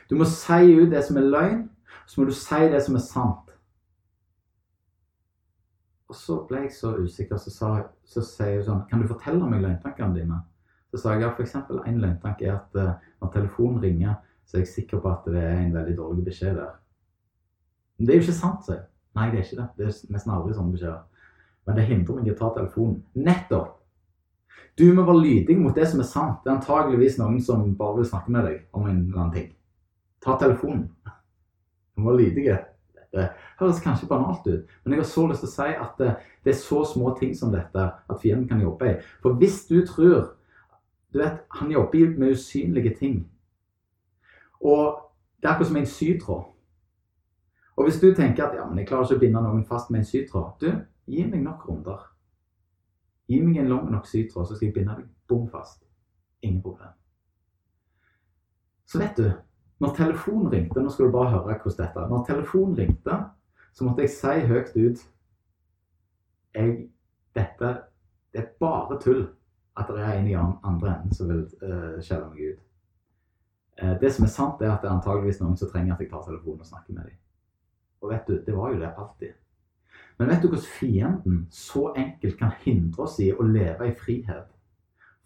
Du 0.09 0.15
må 0.19 0.27
si 0.29 0.75
ut 0.75 0.91
det 0.91 1.01
som 1.07 1.17
er 1.17 1.25
løgn, 1.33 1.63
så 2.05 2.21
må 2.21 2.27
du 2.29 2.35
si 2.37 2.61
det 2.69 2.81
som 2.85 2.95
er 2.95 3.01
sant. 3.01 3.53
Og 6.05 6.15
så 6.15 6.35
ble 6.45 6.61
jeg 6.67 6.75
så 6.75 6.93
usikker, 7.01 7.39
så, 7.41 7.49
sa, 7.49 7.69
så 8.05 8.21
sier 8.21 8.61
sånn 8.61 8.83
Kan 8.91 9.01
du 9.01 9.07
fortelle 9.09 9.47
meg 9.49 9.63
løgntankene 9.63 10.13
dine? 10.13 10.43
Så 10.93 11.01
sa 11.01 11.15
jeg 11.15 11.25
ja, 11.25 11.31
f.eks. 11.33 11.55
en 11.57 12.01
løgntanke 12.03 12.45
er 12.45 12.59
at 12.59 12.77
uh, 12.77 13.07
når 13.23 13.31
telefonen 13.33 13.81
ringer, 13.81 14.19
så 14.45 14.59
er 14.59 14.63
jeg 14.63 14.73
sikker 14.75 15.01
på 15.01 15.09
at 15.09 15.25
det 15.25 15.41
er 15.41 15.63
en 15.63 15.73
veldig 15.73 15.95
dårlig 15.97 16.27
beskjed 16.27 16.59
der. 16.59 16.75
Men 17.97 18.05
det 18.05 18.13
er 18.13 18.21
jo 18.21 18.27
ikke 18.27 18.37
sant, 18.37 18.67
sier 18.67 18.77
jeg. 18.77 18.85
Nei, 19.15 19.29
det 19.31 19.39
er 19.39 19.45
ikke 19.45 19.61
det. 19.61 19.67
Det 19.77 19.87
er 19.87 20.13
nesten 20.13 20.35
aldri 20.35 20.55
sånne 20.55 20.75
beskjeder. 20.75 21.01
Men 21.65 21.79
det 21.79 21.87
hindrer 21.89 22.19
meg 22.19 22.29
i 22.29 22.33
å 22.35 22.37
ta 22.39 22.51
telefonen. 22.55 23.01
Nettopp! 23.15 23.73
Du 24.75 24.85
må 24.93 25.05
være 25.07 25.21
lydig 25.23 25.55
mot 25.59 25.75
det 25.75 25.87
som 25.87 26.01
er 26.03 26.07
sant. 26.09 26.41
Det 26.43 26.51
er 26.51 26.57
antageligvis 26.57 27.17
noen 27.21 27.39
som 27.43 27.63
bare 27.79 28.01
vil 28.01 28.09
snakke 28.09 28.31
med 28.35 28.47
deg 28.49 28.57
om 28.75 28.87
en 28.89 29.05
eller 29.05 29.21
annen 29.21 29.35
ting. 29.35 29.51
Ta 30.23 30.35
telefonen. 30.39 30.89
Du 31.95 32.03
må 32.03 32.11
være 32.11 32.25
lydig. 32.25 32.57
Det 33.15 33.29
høres 33.61 33.79
kanskje 33.79 34.09
banalt 34.09 34.47
ut, 34.47 34.71
men 34.83 34.93
jeg 34.93 34.99
har 34.99 35.07
så 35.07 35.21
lyst 35.29 35.45
til 35.45 35.47
å 35.47 35.53
si 35.53 35.67
at 35.85 36.01
det, 36.01 36.09
det 36.43 36.51
er 36.51 36.57
så 36.59 36.81
små 36.83 37.13
ting 37.15 37.31
som 37.37 37.53
dette 37.53 37.85
at 37.87 38.19
fienden 38.19 38.49
kan 38.49 38.59
jobbe 38.59 38.89
i. 38.89 38.97
For 39.23 39.39
hvis 39.39 39.63
du 39.69 39.79
tror 39.87 40.33
Du 41.15 41.21
vet, 41.21 41.37
han 41.47 41.69
jobber 41.71 42.17
med 42.19 42.33
usynlige 42.35 42.91
ting. 42.99 43.29
Og 44.59 44.97
det 45.39 45.47
er 45.47 45.53
akkurat 45.53 45.67
som 45.69 45.77
en 45.79 45.85
sytråd. 45.87 46.41
Og 47.75 47.87
hvis 47.87 47.99
du 47.99 48.07
tenker 48.15 48.45
at 48.45 48.55
ja, 48.55 48.65
men 48.67 48.79
jeg 48.79 48.87
klarer 48.87 49.07
ikke 49.07 49.19
å 49.19 49.23
binde 49.23 49.41
noen 49.43 49.65
fast 49.67 49.89
med 49.91 50.01
en 50.01 50.07
sytråd 50.07 50.61
Du, 50.61 50.69
gi 51.11 51.25
meg 51.27 51.41
nok 51.43 51.65
runder. 51.67 52.05
Gi 53.27 53.41
meg 53.43 53.59
en 53.61 53.71
lang 53.73 53.89
nok 53.91 54.07
sytråd, 54.07 54.47
så 54.47 54.55
skal 54.55 54.69
jeg 54.69 54.77
binde 54.77 54.95
deg 54.95 55.09
bom 55.27 55.49
fast. 55.51 55.81
Ingen 56.41 56.61
problem. 56.63 56.93
Så 58.85 59.01
vet 59.01 59.17
du, 59.17 59.31
når 59.81 59.95
telefonen 59.97 60.51
ringte 60.53 60.81
Nå 60.81 60.91
skal 60.93 61.09
du 61.09 61.15
bare 61.15 61.33
høre 61.33 61.57
hvordan 61.57 61.79
dette 61.81 61.99
er. 61.99 62.11
Når 62.11 62.25
telefonen 62.27 62.77
ringte, 62.79 63.17
så 63.73 63.83
måtte 63.83 64.05
jeg 64.05 64.13
si 64.13 64.47
høyt 64.47 64.71
ut 64.75 65.03
jeg, 66.55 66.87
Dette 67.35 67.73
det 68.35 68.41
er 68.43 68.51
bare 68.59 68.99
tull 68.99 69.27
at 69.79 69.87
det 69.87 70.01
er 70.03 70.17
en 70.17 70.27
i 70.27 70.35
andre 70.35 70.89
enden 70.91 71.13
som 71.15 71.29
vil 71.31 71.45
uh, 71.63 72.01
skjelle 72.03 72.27
meg 72.31 72.41
ut. 72.51 72.63
Uh, 73.81 73.93
det 74.01 74.11
som 74.11 74.25
er 74.27 74.31
sant, 74.31 74.61
er 74.61 74.73
at 74.73 74.83
det 74.83 74.89
er 74.89 74.95
antageligvis 74.95 75.39
noen 75.39 75.55
som 75.59 75.71
trenger 75.71 75.95
at 75.95 76.03
jeg 76.03 76.11
tar 76.11 76.23
telefonen 76.27 76.63
og 76.63 76.67
snakker 76.67 76.95
med 76.95 77.07
dem. 77.07 77.21
Og 78.05 78.11
vet 78.13 78.27
du, 78.29 78.37
det 78.45 78.53
var 78.53 78.73
jo 78.73 78.79
det 78.79 78.91
alltid. 78.93 79.33
Men 80.17 80.29
vet 80.29 80.43
du 80.43 80.47
hvordan 80.47 80.67
fienden 80.79 81.39
så 81.51 81.89
enkelt 81.97 82.37
kan 82.39 82.53
hindre 82.61 83.07
oss 83.07 83.17
i 83.19 83.31
å 83.33 83.47
leve 83.47 83.89
i 83.89 83.95
frihet 83.97 84.51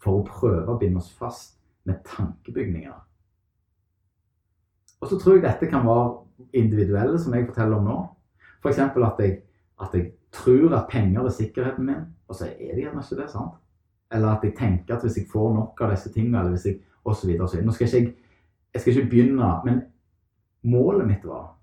for 0.00 0.18
å 0.18 0.24
prøve 0.26 0.72
å 0.72 0.78
binde 0.80 1.02
oss 1.02 1.12
fast 1.12 1.58
med 1.84 2.00
tankebygninger? 2.08 2.96
Og 5.00 5.12
så 5.12 5.20
tror 5.20 5.36
jeg 5.36 5.44
dette 5.44 5.68
kan 5.68 5.84
være 5.86 6.56
individuelle, 6.56 7.20
som 7.20 7.36
jeg 7.36 7.46
forteller 7.50 7.78
om 7.78 7.86
nå. 7.86 7.98
F.eks. 8.64 8.80
At, 8.80 9.22
at 9.84 9.94
jeg 9.96 10.10
tror 10.32 10.74
at 10.80 10.90
penger 10.90 11.28
er 11.28 11.36
sikkerheten 11.36 11.86
min, 11.86 12.02
og 12.28 12.36
så 12.36 12.48
er 12.50 12.74
det 12.74 12.86
gjerne 12.86 13.04
ikke 13.04 13.20
det. 13.20 13.28
sant? 13.32 13.60
Eller 14.10 14.32
at 14.32 14.44
jeg 14.44 14.56
tenker 14.58 14.96
at 14.96 15.04
hvis 15.04 15.20
jeg 15.20 15.30
får 15.30 15.52
nok 15.54 15.84
av 15.84 15.94
disse 15.94 16.12
tingene, 16.12 16.40
eller 16.40 16.56
hvis 16.56 16.66
jeg 16.72 16.80
osv. 17.04 17.36
Nå 17.36 17.76
skal 17.76 17.86
ikke 17.86 17.96
jeg 17.96 18.16
Jeg 18.74 18.80
skal 18.80 18.96
ikke 18.96 19.10
begynne, 19.10 19.46
men 19.64 19.80
målet 20.62 21.06
mitt 21.06 21.24
var 21.26 21.56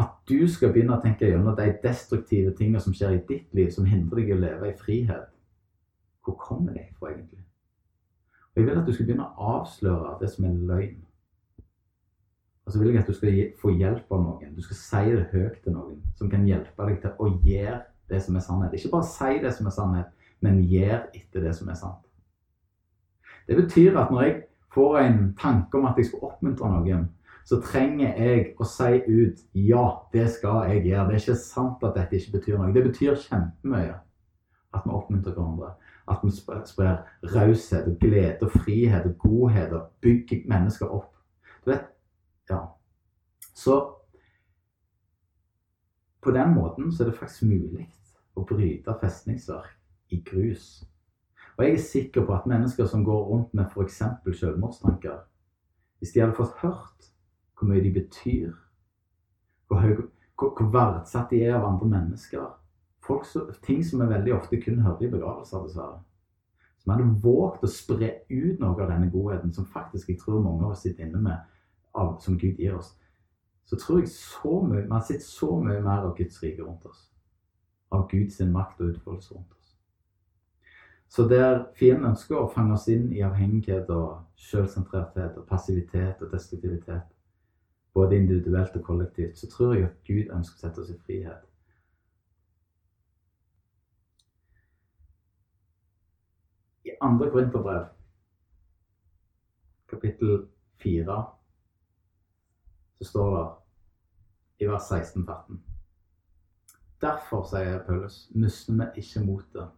at 0.00 0.12
du 0.28 0.48
skal 0.48 0.72
begynne 0.72 0.96
å 0.96 1.02
tenke 1.02 1.28
gjennom 1.28 1.56
de 1.56 1.68
destruktive 1.82 2.54
tingene 2.56 2.80
som 2.80 2.94
skjer 2.96 3.18
i 3.18 3.22
ditt 3.28 3.54
liv, 3.56 3.70
som 3.74 3.88
hindrer 3.88 4.22
deg 4.22 4.30
i 4.30 4.36
å 4.36 4.40
leve 4.40 4.70
i 4.70 4.76
frihet. 4.78 5.28
Hvor 6.24 6.36
kommer 6.40 6.72
det 6.76 6.88
fra, 6.98 7.10
egentlig? 7.12 7.42
Og 8.52 8.60
Jeg 8.60 8.66
vil 8.66 8.78
at 8.78 8.86
du 8.86 8.92
skal 8.92 9.06
begynne 9.06 9.26
å 9.26 9.48
avsløre 9.58 10.18
det 10.20 10.30
som 10.32 10.46
er 10.48 10.60
løgn. 10.70 11.00
Og 12.66 12.72
så 12.72 12.78
vil 12.78 12.92
jeg 12.92 13.02
at 13.02 13.08
du 13.10 13.16
skal 13.16 13.38
få 13.60 13.72
hjelp 13.74 14.12
av 14.12 14.22
noen. 14.22 14.54
Du 14.54 14.62
skal 14.62 14.78
si 14.78 15.14
det 15.16 15.30
høyt 15.32 15.58
til 15.64 15.74
noen 15.74 15.98
som 16.16 16.30
kan 16.30 16.44
hjelpe 16.46 16.86
deg 16.88 17.00
til 17.02 17.16
å 17.18 17.30
gjøre 17.42 17.80
det 18.12 18.20
som 18.22 18.36
er 18.36 18.44
sannhet. 18.44 18.76
Ikke 18.76 18.92
bare 18.92 19.08
si 19.08 19.40
det 19.42 19.52
som 19.56 19.66
er 19.66 19.74
sannhet, 19.74 20.12
men 20.44 20.62
gjør 20.70 21.08
etter 21.10 21.44
det 21.44 21.54
som 21.58 21.70
er 21.72 21.78
sant. 21.80 22.04
Det 23.48 23.58
betyr 23.58 23.98
at 23.98 24.12
når 24.12 24.22
jeg 24.22 24.36
får 24.74 24.98
en 25.00 25.18
tanke 25.40 25.78
om 25.78 25.88
at 25.90 25.98
jeg 25.98 26.08
skal 26.08 26.28
oppmuntre 26.30 26.70
noen, 26.70 27.08
så 27.44 27.58
trenger 27.64 28.18
jeg 28.18 28.52
å 28.60 28.66
si 28.68 29.00
ut 29.08 29.40
ja, 29.52 29.84
det 30.12 30.28
skal 30.36 30.68
jeg 30.70 30.84
gjøre. 30.86 31.06
Det 31.08 31.16
er 31.16 31.22
ikke 31.24 31.38
sant 31.40 31.86
at 31.86 31.96
dette 31.98 32.18
ikke 32.18 32.38
betyr 32.38 32.58
noe. 32.58 32.72
Det 32.74 32.84
betyr 32.86 33.18
kjempemye 33.24 33.96
at 34.72 34.84
vi 34.86 34.94
oppmuntrer 34.96 35.34
hverandre. 35.36 35.72
At 36.10 36.22
vi 36.24 36.30
sprer 36.34 37.02
raushet 37.34 37.88
og 37.88 37.98
glede 38.00 38.46
og 38.46 38.54
frihet 38.64 39.06
og 39.06 39.18
godhet 39.22 39.74
og 39.76 39.90
bygger 40.02 40.46
mennesker 40.50 40.90
opp. 40.90 41.10
Du 41.64 41.70
vet, 41.70 41.90
ja. 42.50 42.62
Så 43.54 43.78
på 46.22 46.30
den 46.30 46.54
måten 46.54 46.92
så 46.92 47.04
er 47.04 47.10
det 47.10 47.18
faktisk 47.18 47.46
mulig 47.50 47.88
å 48.38 48.46
bryte 48.46 48.94
festningsverk 49.00 49.76
i 50.14 50.22
grus. 50.24 50.84
Og 51.58 51.64
jeg 51.66 51.74
er 51.74 51.84
sikker 51.84 52.26
på 52.26 52.34
at 52.34 52.46
mennesker 52.48 52.86
som 52.88 53.04
går 53.04 53.24
rundt 53.28 53.54
med 53.54 53.68
f.eks. 53.68 54.02
selvmordstanker, 54.38 55.18
hvis 55.98 56.14
de 56.14 56.22
hadde 56.22 56.38
fått 56.38 56.54
hørt 56.62 57.11
hvor 57.62 57.70
mye 57.70 57.82
de 57.82 57.92
betyr, 57.94 58.52
hvor, 59.68 59.78
høy, 59.78 59.94
hvor, 60.38 60.50
hvor 60.58 60.70
verdsatt 60.74 61.30
de 61.30 61.44
er 61.44 61.54
av 61.54 61.68
andre 61.68 61.86
mennesker 61.94 62.48
Folk, 63.02 63.26
Ting 63.66 63.80
som 63.82 64.00
vi 64.00 64.06
veldig 64.12 64.34
ofte 64.36 64.60
kun 64.62 64.78
hører 64.78 65.00
i 65.02 65.10
begravelser, 65.10 65.62
dessverre. 65.66 65.96
Som 66.78 66.92
hadde 66.92 67.06
våget 67.22 67.64
å 67.66 67.70
spre 67.70 68.10
ut 68.30 68.60
noe 68.62 68.76
av 68.76 68.90
denne 68.92 69.08
godheten 69.10 69.50
som 69.54 69.66
faktisk 69.66 70.12
jeg 70.12 70.20
tror 70.20 70.42
mange 70.42 70.62
av 70.62 70.76
oss 70.76 70.84
sitter 70.86 71.08
inne 71.08 71.18
med, 71.22 71.40
av, 71.98 72.12
som 72.22 72.38
Gud 72.38 72.60
gir 72.62 72.76
oss. 72.78 72.92
Så 73.66 73.78
tror 73.78 74.04
jeg 74.04 74.12
så 74.14 74.60
mye, 74.62 74.84
man 74.86 75.02
sitter 75.02 75.26
så 75.26 75.50
mye 75.58 75.80
mer 75.82 76.06
av 76.06 76.14
Guds 76.18 76.38
rike 76.42 76.62
rundt 76.62 76.86
oss. 76.86 77.08
Av 77.90 78.06
Guds 78.10 78.38
makt 78.54 78.82
og 78.82 78.94
utfoldelse 78.94 79.34
rundt 79.34 79.58
oss. 79.58 79.74
Så 81.10 81.26
der 81.28 81.64
fienden 81.74 82.12
ønsker 82.12 82.38
å 82.38 82.50
fange 82.54 82.78
oss 82.78 82.86
inn 82.90 83.10
i 83.12 83.26
avhengighet 83.26 83.90
og 83.90 84.22
selvsentrerthet 84.50 85.42
og 85.42 85.50
passivitet 85.50 86.22
og 86.22 86.30
destruktivitet, 86.30 87.10
både 87.94 88.16
individuelt 88.16 88.76
og 88.76 88.84
kollektivt, 88.84 89.38
så 89.38 89.48
tror 89.50 89.74
jeg 89.74 89.84
at 89.84 89.98
Gud 90.06 90.30
ønsker 90.36 90.56
å 90.56 90.62
sette 90.62 90.80
oss 90.82 90.92
i 90.92 90.98
frihet. 91.06 91.48
I 96.84 96.96
andre 97.00 97.30
Korinterbrev, 97.30 97.84
kapittel 99.92 100.46
4, 100.82 101.18
så 102.98 103.10
står 103.10 103.36
det 103.36 103.44
i 104.64 104.70
vers 104.70 104.88
16-18 104.90 105.60
Derfor, 107.02 107.42
sier 107.50 107.80
Paulus, 107.86 108.28
mister 108.38 108.76
vi 108.78 109.02
ikke 109.02 109.24
motet. 109.26 109.70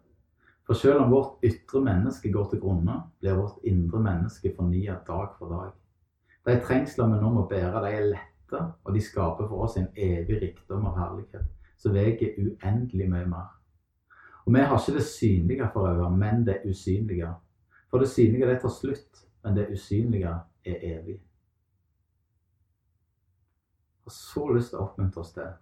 For 0.68 0.76
selv 0.76 1.00
om 1.04 1.12
vårt 1.12 1.44
ytre 1.44 1.80
menneske 1.84 2.32
går 2.32 2.50
til 2.50 2.60
grunne, 2.60 2.98
blir 3.20 3.38
vårt 3.38 3.64
indre 3.68 4.00
menneske 4.04 4.52
fornyet 4.56 5.06
dag 5.08 5.32
for 5.38 5.52
dag. 5.52 5.72
De 6.44 6.60
trengsler 6.60 7.08
vi 7.08 7.20
nå 7.20 7.30
må 7.32 7.46
bære, 7.48 7.80
de 7.84 7.92
er 7.96 8.08
lette, 8.12 8.62
og 8.84 8.94
de 8.94 9.02
skaper 9.02 9.48
for 9.48 9.64
oss 9.64 9.78
en 9.80 9.88
evig 9.96 10.40
rikdom 10.42 10.86
og 10.90 10.98
herlighet 10.98 11.46
som 11.80 11.94
veier 11.94 12.36
uendelig 12.38 13.08
mye 13.10 13.26
mer. 13.28 13.48
Og 14.44 14.54
vi 14.54 14.60
har 14.60 14.78
ikke 14.78 14.98
det 14.98 15.06
synlige 15.08 15.68
for 15.72 15.88
øye, 15.88 16.10
men 16.16 16.46
det 16.46 16.62
usynlige. 16.68 17.32
For 17.90 17.98
det 17.98 18.08
synlige 18.08 18.48
det 18.48 18.60
tar 18.60 18.72
slutt, 18.72 19.24
men 19.44 19.56
det 19.56 19.70
usynlige 19.72 20.34
er 20.64 20.76
evig. 20.82 21.20
Jeg 24.04 24.10
har 24.10 24.16
så 24.16 24.48
lyst 24.52 24.72
til 24.72 24.78
å 24.78 24.84
oppmuntre 24.84 25.20
oss 25.20 25.32
til. 25.32 25.52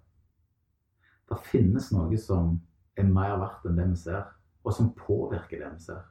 Det 1.31 1.39
finnes 1.47 1.93
noe 1.95 2.19
som 2.19 2.57
er 2.99 3.07
mer 3.07 3.37
verdt 3.39 3.69
enn 3.71 3.79
det 3.79 3.87
vi 3.93 3.99
ser, 4.01 4.25
og 4.65 4.75
som 4.75 4.91
påvirker 4.99 5.63
det 5.63 5.71
vi 5.77 5.85
ser. 5.87 6.03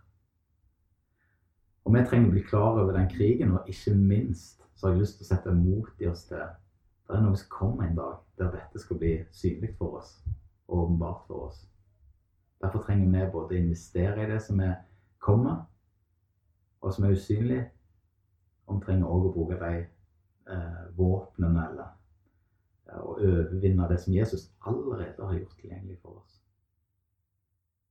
Og 1.86 1.96
vi 1.96 2.02
trenger 2.06 2.30
å 2.30 2.34
bli 2.36 2.44
klar 2.46 2.78
over 2.78 2.94
den 2.96 3.10
krigen, 3.10 3.56
og 3.58 3.70
ikke 3.70 3.96
minst 3.98 4.62
så 4.76 4.88
har 4.88 4.96
jeg 4.96 5.04
lyst 5.04 5.18
til 5.20 5.26
å 5.26 5.30
sette 5.32 5.54
mot 5.56 6.02
i 6.02 6.10
oss 6.10 6.28
til 6.30 6.44
det 7.12 7.18
er 7.18 7.24
noe 7.26 7.36
som 7.36 7.50
kommer 7.52 7.84
en 7.84 7.96
dag 7.98 8.20
der 8.40 8.54
dette 8.54 8.80
skal 8.80 9.00
bli 9.02 9.16
synlig 9.36 9.74
for 9.76 9.98
oss 10.00 10.14
og 10.70 10.78
åpenbart 10.86 11.26
for 11.28 11.48
oss. 11.50 11.58
Derfor 12.62 12.86
trenger 12.86 13.10
vi 13.12 13.32
både 13.34 13.58
å 13.58 13.60
investere 13.60 14.24
i 14.24 14.30
det 14.30 14.38
som 14.46 14.62
er 14.64 14.78
kommer, 15.20 15.66
og 16.82 16.94
som 16.96 17.06
er 17.06 17.18
usynlig, 17.18 17.60
og 18.66 18.78
vi 18.78 18.86
trenger 18.86 19.12
òg 19.12 19.28
å 19.28 19.34
bruke 19.36 19.58
de 19.60 19.82
eh, 19.82 20.80
våpnene 20.96 21.66
eller 21.68 23.02
å 23.02 23.18
overvinne 23.18 23.90
det 23.92 24.00
som 24.06 24.16
Jesus 24.16 24.48
allerede 24.68 25.28
har 25.28 25.36
gjort 25.36 25.60
tilgjengelig 25.60 26.00
for 26.00 26.22
oss. 26.22 26.41